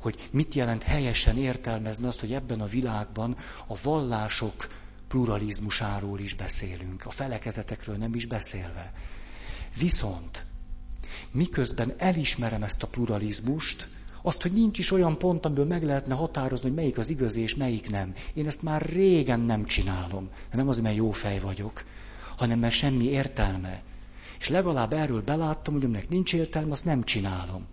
[0.00, 3.36] hogy mit jelent helyesen értelmezni azt, hogy ebben a világban
[3.66, 4.68] a vallások
[5.12, 8.92] pluralizmusáról is beszélünk, a felekezetekről nem is beszélve.
[9.78, 10.46] Viszont
[11.30, 13.88] miközben elismerem ezt a pluralizmust,
[14.22, 17.54] azt, hogy nincs is olyan pont, amiből meg lehetne határozni, hogy melyik az igazi és
[17.54, 18.14] melyik nem.
[18.34, 20.28] Én ezt már régen nem csinálom.
[20.52, 21.84] Nem azért, mert jó fej vagyok,
[22.36, 23.82] hanem mert semmi értelme.
[24.38, 27.66] És legalább erről beláttam, hogy aminek nincs értelme, azt nem csinálom.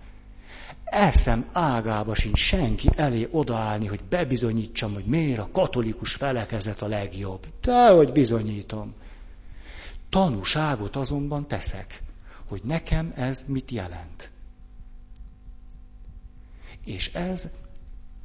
[0.84, 7.48] Eszem ágába sincs senki elé odaállni, hogy bebizonyítsam, hogy miért a katolikus felekezet a legjobb.
[7.62, 8.94] De hogy bizonyítom.
[10.10, 12.02] Tanúságot azonban teszek,
[12.48, 14.32] hogy nekem ez mit jelent.
[16.86, 17.50] És ez,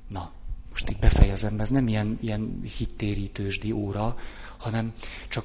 [0.09, 0.33] na,
[0.71, 4.17] most itt befejezem, ez nem ilyen, ilyen hittérítősdi óra,
[4.59, 4.95] hanem
[5.29, 5.45] csak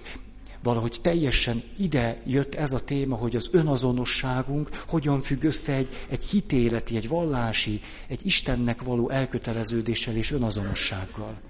[0.64, 6.24] valahogy teljesen ide jött ez a téma, hogy az önazonosságunk hogyan függ össze egy, egy
[6.24, 11.42] hitéleti, egy vallási, egy Istennek való elköteleződéssel és önazonossággal.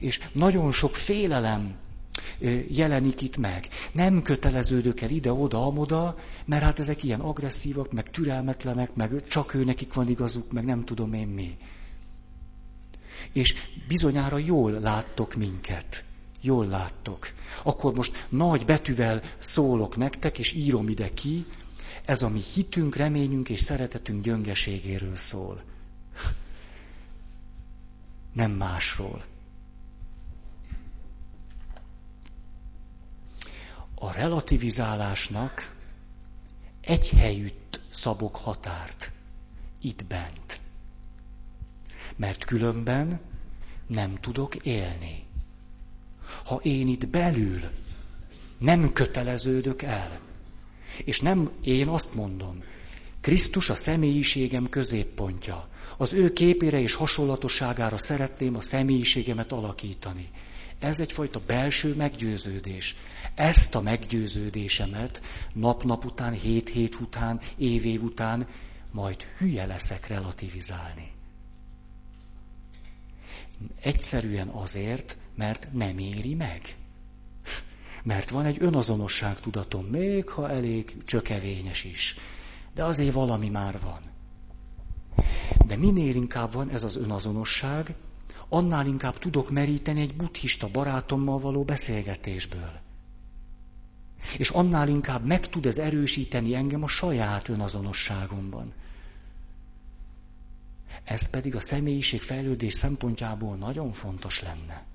[0.00, 1.76] És nagyon sok félelem
[2.68, 3.68] jelenik itt meg.
[3.92, 9.92] Nem köteleződök el ide-oda-amoda, mert hát ezek ilyen agresszívak, meg türelmetlenek, meg csak ő nekik
[9.92, 11.56] van igazuk, meg nem tudom én mi.
[13.32, 13.54] És
[13.88, 16.04] bizonyára jól láttok minket.
[16.40, 17.28] Jól láttok.
[17.62, 21.46] Akkor most nagy betűvel szólok nektek, és írom ide ki,
[22.04, 25.62] ez a mi hitünk, reményünk és szeretetünk gyöngeségéről szól.
[28.32, 29.24] Nem másról.
[33.94, 35.74] A relativizálásnak
[36.80, 39.12] egy helyütt szabok határt.
[39.80, 40.60] Itt bent.
[42.16, 43.20] Mert különben
[43.86, 45.27] nem tudok élni
[46.48, 47.60] ha én itt belül
[48.58, 50.20] nem köteleződök el,
[51.04, 52.62] és nem én azt mondom,
[53.20, 55.68] Krisztus a személyiségem középpontja.
[55.96, 60.28] Az ő képére és hasonlatosságára szeretném a személyiségemet alakítani.
[60.78, 62.96] Ez egyfajta belső meggyőződés.
[63.34, 65.22] Ezt a meggyőződésemet
[65.52, 68.46] nap-nap után, hét-hét után, év-év után
[68.90, 71.12] majd hülye leszek relativizálni.
[73.80, 76.76] Egyszerűen azért, mert nem éri meg.
[78.02, 82.16] Mert van egy önazonosság tudatom, még ha elég csökevényes is.
[82.74, 84.00] De azért valami már van.
[85.66, 87.94] De minél inkább van ez az önazonosság,
[88.48, 92.80] annál inkább tudok meríteni egy buddhista barátommal való beszélgetésből.
[94.38, 98.72] És annál inkább meg tud ez erősíteni engem a saját önazonosságomban.
[101.04, 104.87] Ez pedig a személyiség fejlődés szempontjából nagyon fontos lenne.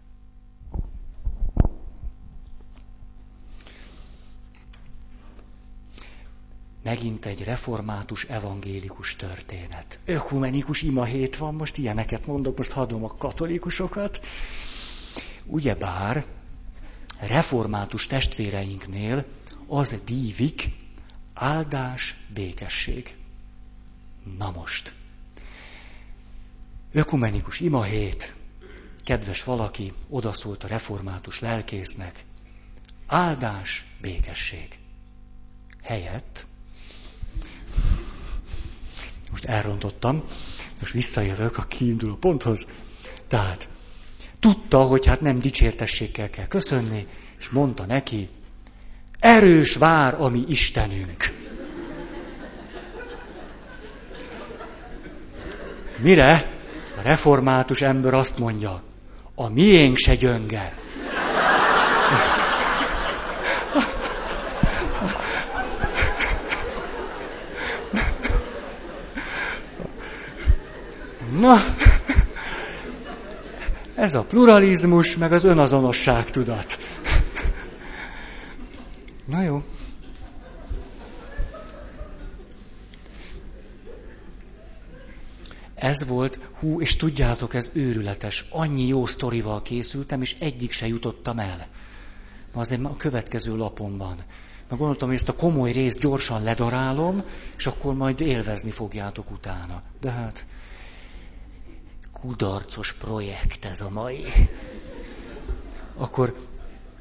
[6.84, 10.00] Megint egy református evangélikus történet.
[10.06, 14.20] Ökumenikus imahét van, most ilyeneket mondok, most hadom a katolikusokat.
[15.46, 16.26] Ugyebár
[17.20, 19.26] református testvéreinknél
[19.68, 20.70] az dívik
[21.34, 23.16] áldás, békesség.
[24.38, 24.94] Na most.
[26.92, 28.36] Ökumenikus imahét.
[28.98, 32.26] Kedves valaki odaszólt a református lelkésznek.
[33.08, 34.80] Áldás, békesség.
[35.82, 36.46] Helyett
[39.34, 40.24] most elrontottam,
[40.80, 42.68] most visszajövök a kiinduló ponthoz.
[43.28, 43.68] Tehát
[44.40, 47.08] tudta, hogy hát nem dicsértességgel kell köszönni,
[47.40, 48.30] és mondta neki,
[49.20, 51.34] erős vár a mi Istenünk.
[55.98, 56.52] Mire
[56.98, 58.84] a református ember azt mondja,
[59.36, 60.83] a miénk se gyönge.
[71.40, 71.56] Na,
[74.06, 76.78] ez a pluralizmus, meg az önazonosság tudat.
[79.26, 79.64] Na jó.
[85.76, 88.46] Ez volt, hú, és tudjátok, ez őrületes.
[88.50, 91.68] Annyi jó sztorival készültem, és egyik se jutottam el.
[92.54, 94.16] Ma azért a következő lapon van.
[94.70, 97.24] Meg gondoltam, hogy ezt a komoly részt gyorsan ledarálom,
[97.58, 99.82] és akkor majd élvezni fogjátok utána.
[100.02, 100.46] De hát
[102.24, 104.24] kudarcos projekt ez a mai.
[105.96, 106.48] Akkor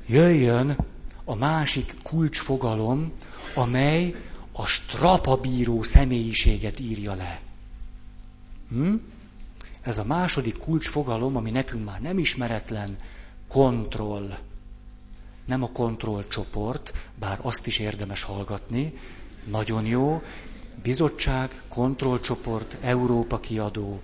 [0.07, 0.77] jöjjön
[1.25, 3.13] a másik kulcsfogalom,
[3.55, 4.15] amely
[4.53, 7.41] a strapabíró személyiséget írja le.
[8.69, 8.95] Hm?
[9.83, 12.97] Ez a második kulcsfogalom, ami nekünk már nem ismeretlen,
[13.49, 14.39] kontroll.
[15.47, 18.95] Nem a kontrollcsoport, bár azt is érdemes hallgatni,
[19.45, 20.23] nagyon jó.
[20.83, 24.01] Bizottság, kontrollcsoport, Európa kiadó,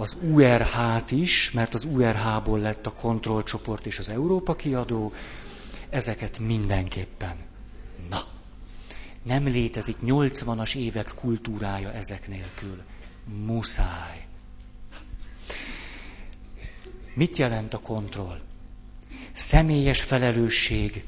[0.00, 5.12] az URH-t is, mert az URH-ból lett a kontrollcsoport és az Európa kiadó,
[5.90, 7.36] ezeket mindenképpen.
[8.08, 8.20] Na,
[9.22, 12.82] nem létezik 80-as évek kultúrája ezek nélkül.
[13.44, 14.26] Muszáj.
[17.14, 18.40] Mit jelent a kontroll?
[19.32, 21.04] Személyes felelősség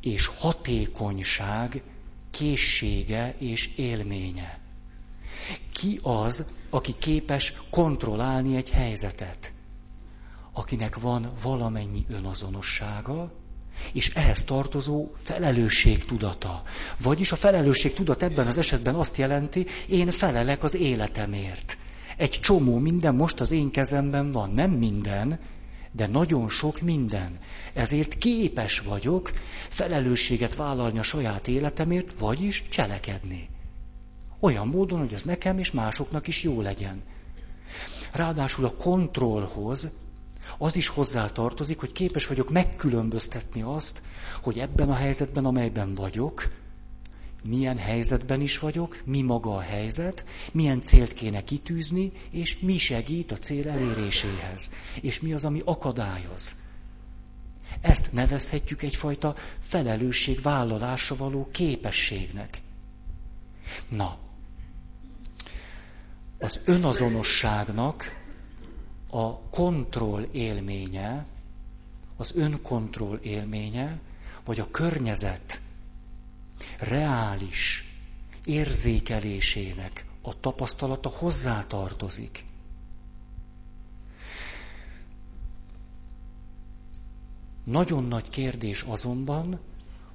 [0.00, 1.82] és hatékonyság
[2.30, 4.58] készsége és élménye.
[5.72, 9.54] Ki az, aki képes kontrollálni egy helyzetet?
[10.52, 13.32] Akinek van valamennyi önazonossága,
[13.92, 16.62] és ehhez tartozó felelősségtudata.
[17.02, 21.76] Vagyis a felelősségtudat ebben az esetben azt jelenti, én felelek az életemért.
[22.16, 25.40] Egy csomó minden most az én kezemben van, nem minden,
[25.92, 27.38] de nagyon sok minden.
[27.74, 29.30] Ezért képes vagyok
[29.68, 33.48] felelősséget vállalni a saját életemért, vagyis cselekedni.
[34.40, 37.02] Olyan módon, hogy az nekem és másoknak is jó legyen.
[38.12, 39.90] Ráadásul a kontrollhoz
[40.58, 44.02] az is hozzátartozik, hogy képes vagyok megkülönböztetni azt,
[44.42, 46.50] hogy ebben a helyzetben, amelyben vagyok,
[47.42, 53.32] milyen helyzetben is vagyok, mi maga a helyzet, milyen célt kéne kitűzni, és mi segít
[53.32, 54.70] a cél eléréséhez,
[55.00, 56.56] és mi az, ami akadályoz.
[57.80, 62.58] Ezt nevezhetjük egyfajta felelősségvállalásra való képességnek.
[63.88, 64.18] Na,
[66.38, 68.04] az önazonosságnak
[69.10, 71.26] a kontroll élménye,
[72.16, 73.98] az önkontroll élménye,
[74.44, 75.60] vagy a környezet
[76.78, 77.84] reális
[78.44, 82.44] érzékelésének a tapasztalata hozzátartozik.
[87.64, 89.60] Nagyon nagy kérdés azonban,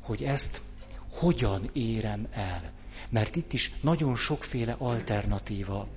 [0.01, 0.61] hogy ezt
[1.11, 2.71] hogyan érem el.
[3.09, 5.87] Mert itt is nagyon sokféle alternatíva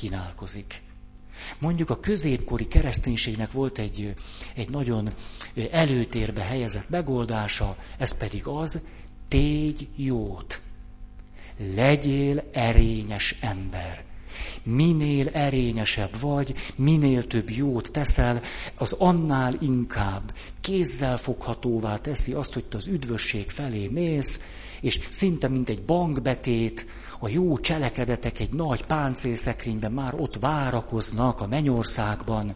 [0.00, 0.82] kínálkozik.
[1.58, 4.14] Mondjuk a középkori kereszténységnek volt egy,
[4.54, 5.12] egy nagyon
[5.70, 8.80] előtérbe helyezett megoldása, ez pedig az,
[9.28, 10.60] tégy jót.
[11.74, 14.04] Legyél erényes ember.
[14.62, 18.42] Minél erényesebb vagy, minél több jót teszel,
[18.74, 24.40] az annál inkább kézzel foghatóvá teszi azt, hogy te az üdvösség felé mész,
[24.80, 26.86] és szinte mint egy bankbetét,
[27.22, 32.54] a jó cselekedetek egy nagy páncélszekrényben már ott várakoznak a mennyországban,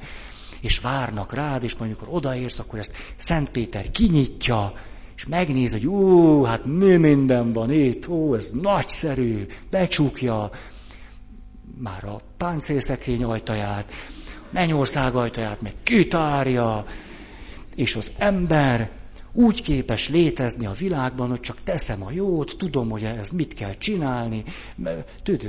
[0.60, 4.72] és várnak rád, és mondjuk, amikor odaérsz, akkor ezt Szent Péter kinyitja,
[5.16, 10.50] és megnéz, hogy ó, hát mi minden van itt, ó, ez nagyszerű, becsukja.
[11.78, 13.92] Már a páncélszekrény ajtaját,
[14.50, 16.86] mennyország ajtaját meg kitárja,
[17.74, 18.90] és az ember
[19.34, 23.74] úgy képes létezni a világban, hogy csak teszem a jót, tudom, hogy ez mit kell
[23.74, 24.44] csinálni,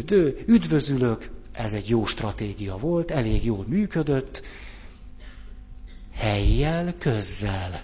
[0.05, 4.41] tő, üdvözülök, ez egy jó stratégia volt, elég jól működött,
[6.13, 7.83] helyjel, közzel.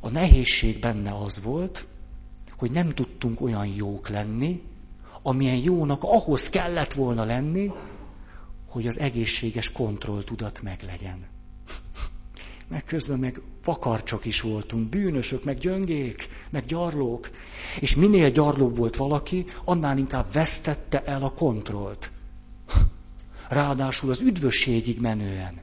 [0.00, 1.86] A nehézség benne az volt,
[2.56, 4.62] hogy nem tudtunk olyan jók lenni,
[5.22, 7.70] amilyen jónak ahhoz kellett volna lenni,
[8.66, 11.34] hogy az egészséges kontrolltudat meglegyen
[12.68, 17.30] meg közben meg vakarcsok is voltunk, bűnösök, meg gyöngék, meg gyarlók.
[17.80, 22.12] És minél gyarlóbb volt valaki, annál inkább vesztette el a kontrollt.
[23.48, 25.60] Ráadásul az üdvösségig menően.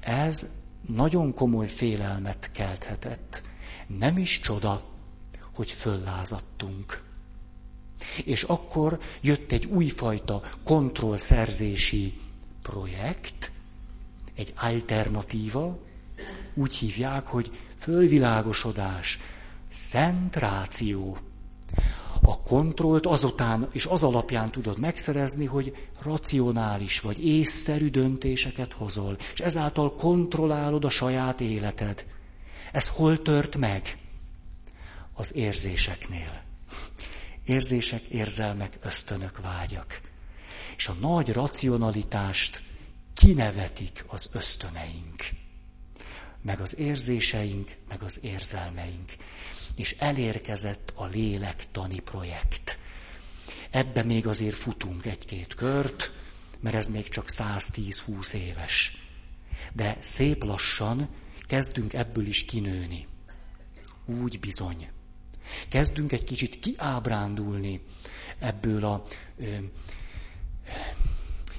[0.00, 0.48] Ez
[0.86, 3.42] nagyon komoly félelmet kelthetett.
[3.86, 4.82] Nem is csoda,
[5.54, 7.02] hogy föllázadtunk.
[8.24, 12.18] És akkor jött egy újfajta kontrollszerzési
[12.62, 13.52] projekt,
[14.34, 15.78] egy alternatíva,
[16.54, 19.18] úgy hívják, hogy fölvilágosodás,
[19.72, 21.18] szentráció.
[22.22, 29.40] A kontrollt azután és az alapján tudod megszerezni, hogy racionális vagy észszerű döntéseket hozol, és
[29.40, 32.06] ezáltal kontrollálod a saját életed.
[32.72, 33.98] Ez hol tört meg?
[35.14, 36.42] Az érzéseknél.
[37.44, 40.00] Érzések, érzelmek, ösztönök, vágyak.
[40.76, 42.62] És a nagy racionalitást
[43.14, 45.24] kinevetik az ösztöneink
[46.42, 49.10] meg az érzéseink, meg az érzelmeink.
[49.74, 52.78] És elérkezett a lélektani projekt.
[53.70, 56.12] Ebbe még azért futunk egy-két kört,
[56.60, 58.96] mert ez még csak 110-20 éves.
[59.72, 61.08] De szép lassan
[61.46, 63.06] kezdünk ebből is kinőni.
[64.06, 64.88] Úgy bizony.
[65.68, 67.82] Kezdünk egy kicsit kiábrándulni
[68.38, 69.04] ebből a
[69.38, 69.56] ö,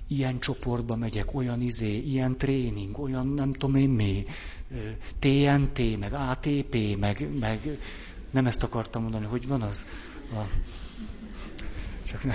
[0.08, 4.26] ilyen csoportba megyek, olyan izé, ilyen tréning, olyan nem tudom én mi,
[5.20, 7.60] TNT, meg ATP, meg, meg
[8.32, 9.86] nem ezt akartam mondani, hogy van az?
[10.34, 10.40] A,
[12.04, 12.34] csak ne.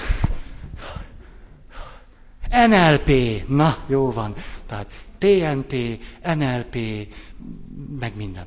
[2.66, 3.10] NLP,
[3.48, 4.34] na, jó van.
[4.66, 5.74] Tehát TNT,
[6.34, 6.76] NLP,
[7.98, 8.46] meg minden.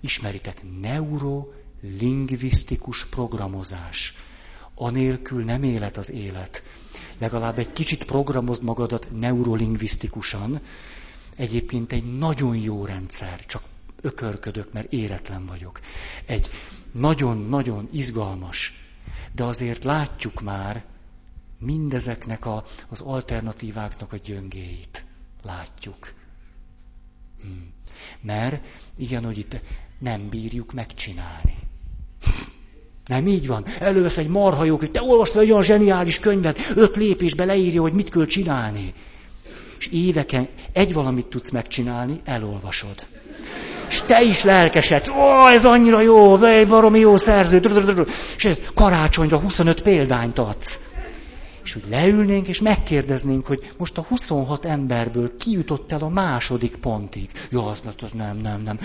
[0.00, 4.14] Ismeritek, neurolingvisztikus programozás.
[4.74, 6.62] Anélkül nem élet az élet.
[7.18, 10.60] Legalább egy kicsit programozd magadat neurolingvisztikusan.
[11.36, 13.62] Egyébként egy nagyon jó rendszer, csak
[14.00, 15.80] ökörködök, mert éretlen vagyok.
[16.26, 16.50] Egy
[16.92, 18.74] nagyon-nagyon izgalmas,
[19.32, 20.84] de azért látjuk már
[21.58, 25.04] mindezeknek a, az alternatíváknak a gyöngéit.
[25.42, 26.14] Látjuk.
[27.40, 27.72] Hmm.
[28.20, 28.64] Mert,
[28.96, 29.60] igen, hogy itt
[29.98, 31.54] nem bírjuk megcsinálni.
[33.06, 33.64] Nem így van.
[33.78, 37.92] Elővesz egy marha jó, hogy te olvastad egy olyan zseniális könyvet, öt lépésbe leírja, hogy
[37.92, 38.94] mit kell csinálni.
[39.82, 43.06] És éveken egy valamit tudsz megcsinálni, elolvasod.
[43.88, 47.60] És te is lelkesedsz, ó, ez annyira jó, egy baromi jó szerző,
[48.36, 50.80] és ez karácsonyra 25 példányt adsz.
[51.64, 56.76] És úgy leülnénk, és megkérdeznénk, hogy most a 26 emberből ki jutott el a második
[56.76, 57.30] pontig.
[57.50, 58.78] Jó, az, az nem, nem, nem.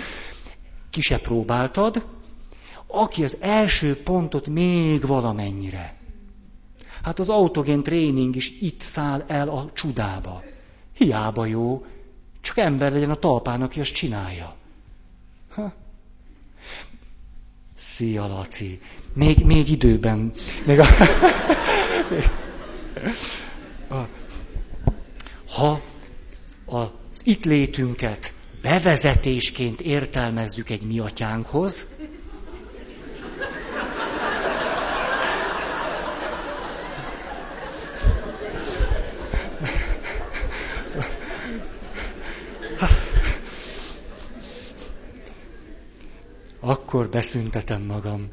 [0.90, 2.06] Ki se próbáltad,
[2.88, 5.98] aki az első pontot még valamennyire.
[7.03, 10.44] Hát az autogén tréning is itt száll el a csudába.
[10.98, 11.86] Hiába jó,
[12.41, 14.56] csak ember legyen a talpán, aki azt csinálja.
[15.53, 15.74] Ha?
[17.78, 18.82] Szia, Laci.
[19.14, 20.34] Még, még időben.
[20.65, 20.80] Még
[23.90, 24.06] a...
[25.49, 25.82] Ha
[26.65, 31.86] az itt létünket bevezetésként értelmezzük egy mi atyánkhoz,
[46.68, 48.30] akkor beszüntetem magam.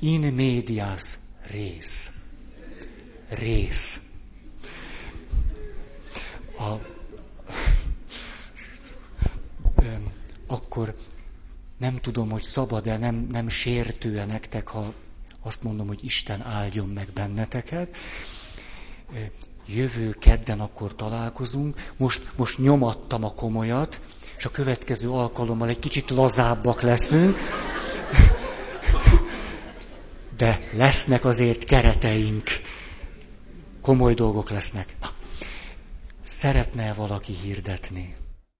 [0.00, 1.18] In medias
[1.50, 2.12] rész.
[3.28, 4.00] Rész.
[6.58, 6.74] A,
[10.46, 10.96] akkor
[11.78, 14.92] nem tudom, hogy szabad-e, nem, nem sértő-e nektek, ha
[15.42, 17.96] azt mondom, hogy Isten áldjon meg benneteket.
[19.66, 21.92] Jövő kedden akkor találkozunk.
[21.96, 24.00] Most, most nyomattam a komolyat,
[24.42, 27.36] és a következő alkalommal egy kicsit lazábbak leszünk.
[30.36, 32.50] De lesznek azért kereteink.
[33.82, 34.96] Komoly dolgok lesznek.
[35.00, 35.10] Na,
[36.24, 38.14] szeretne valaki hirdetni?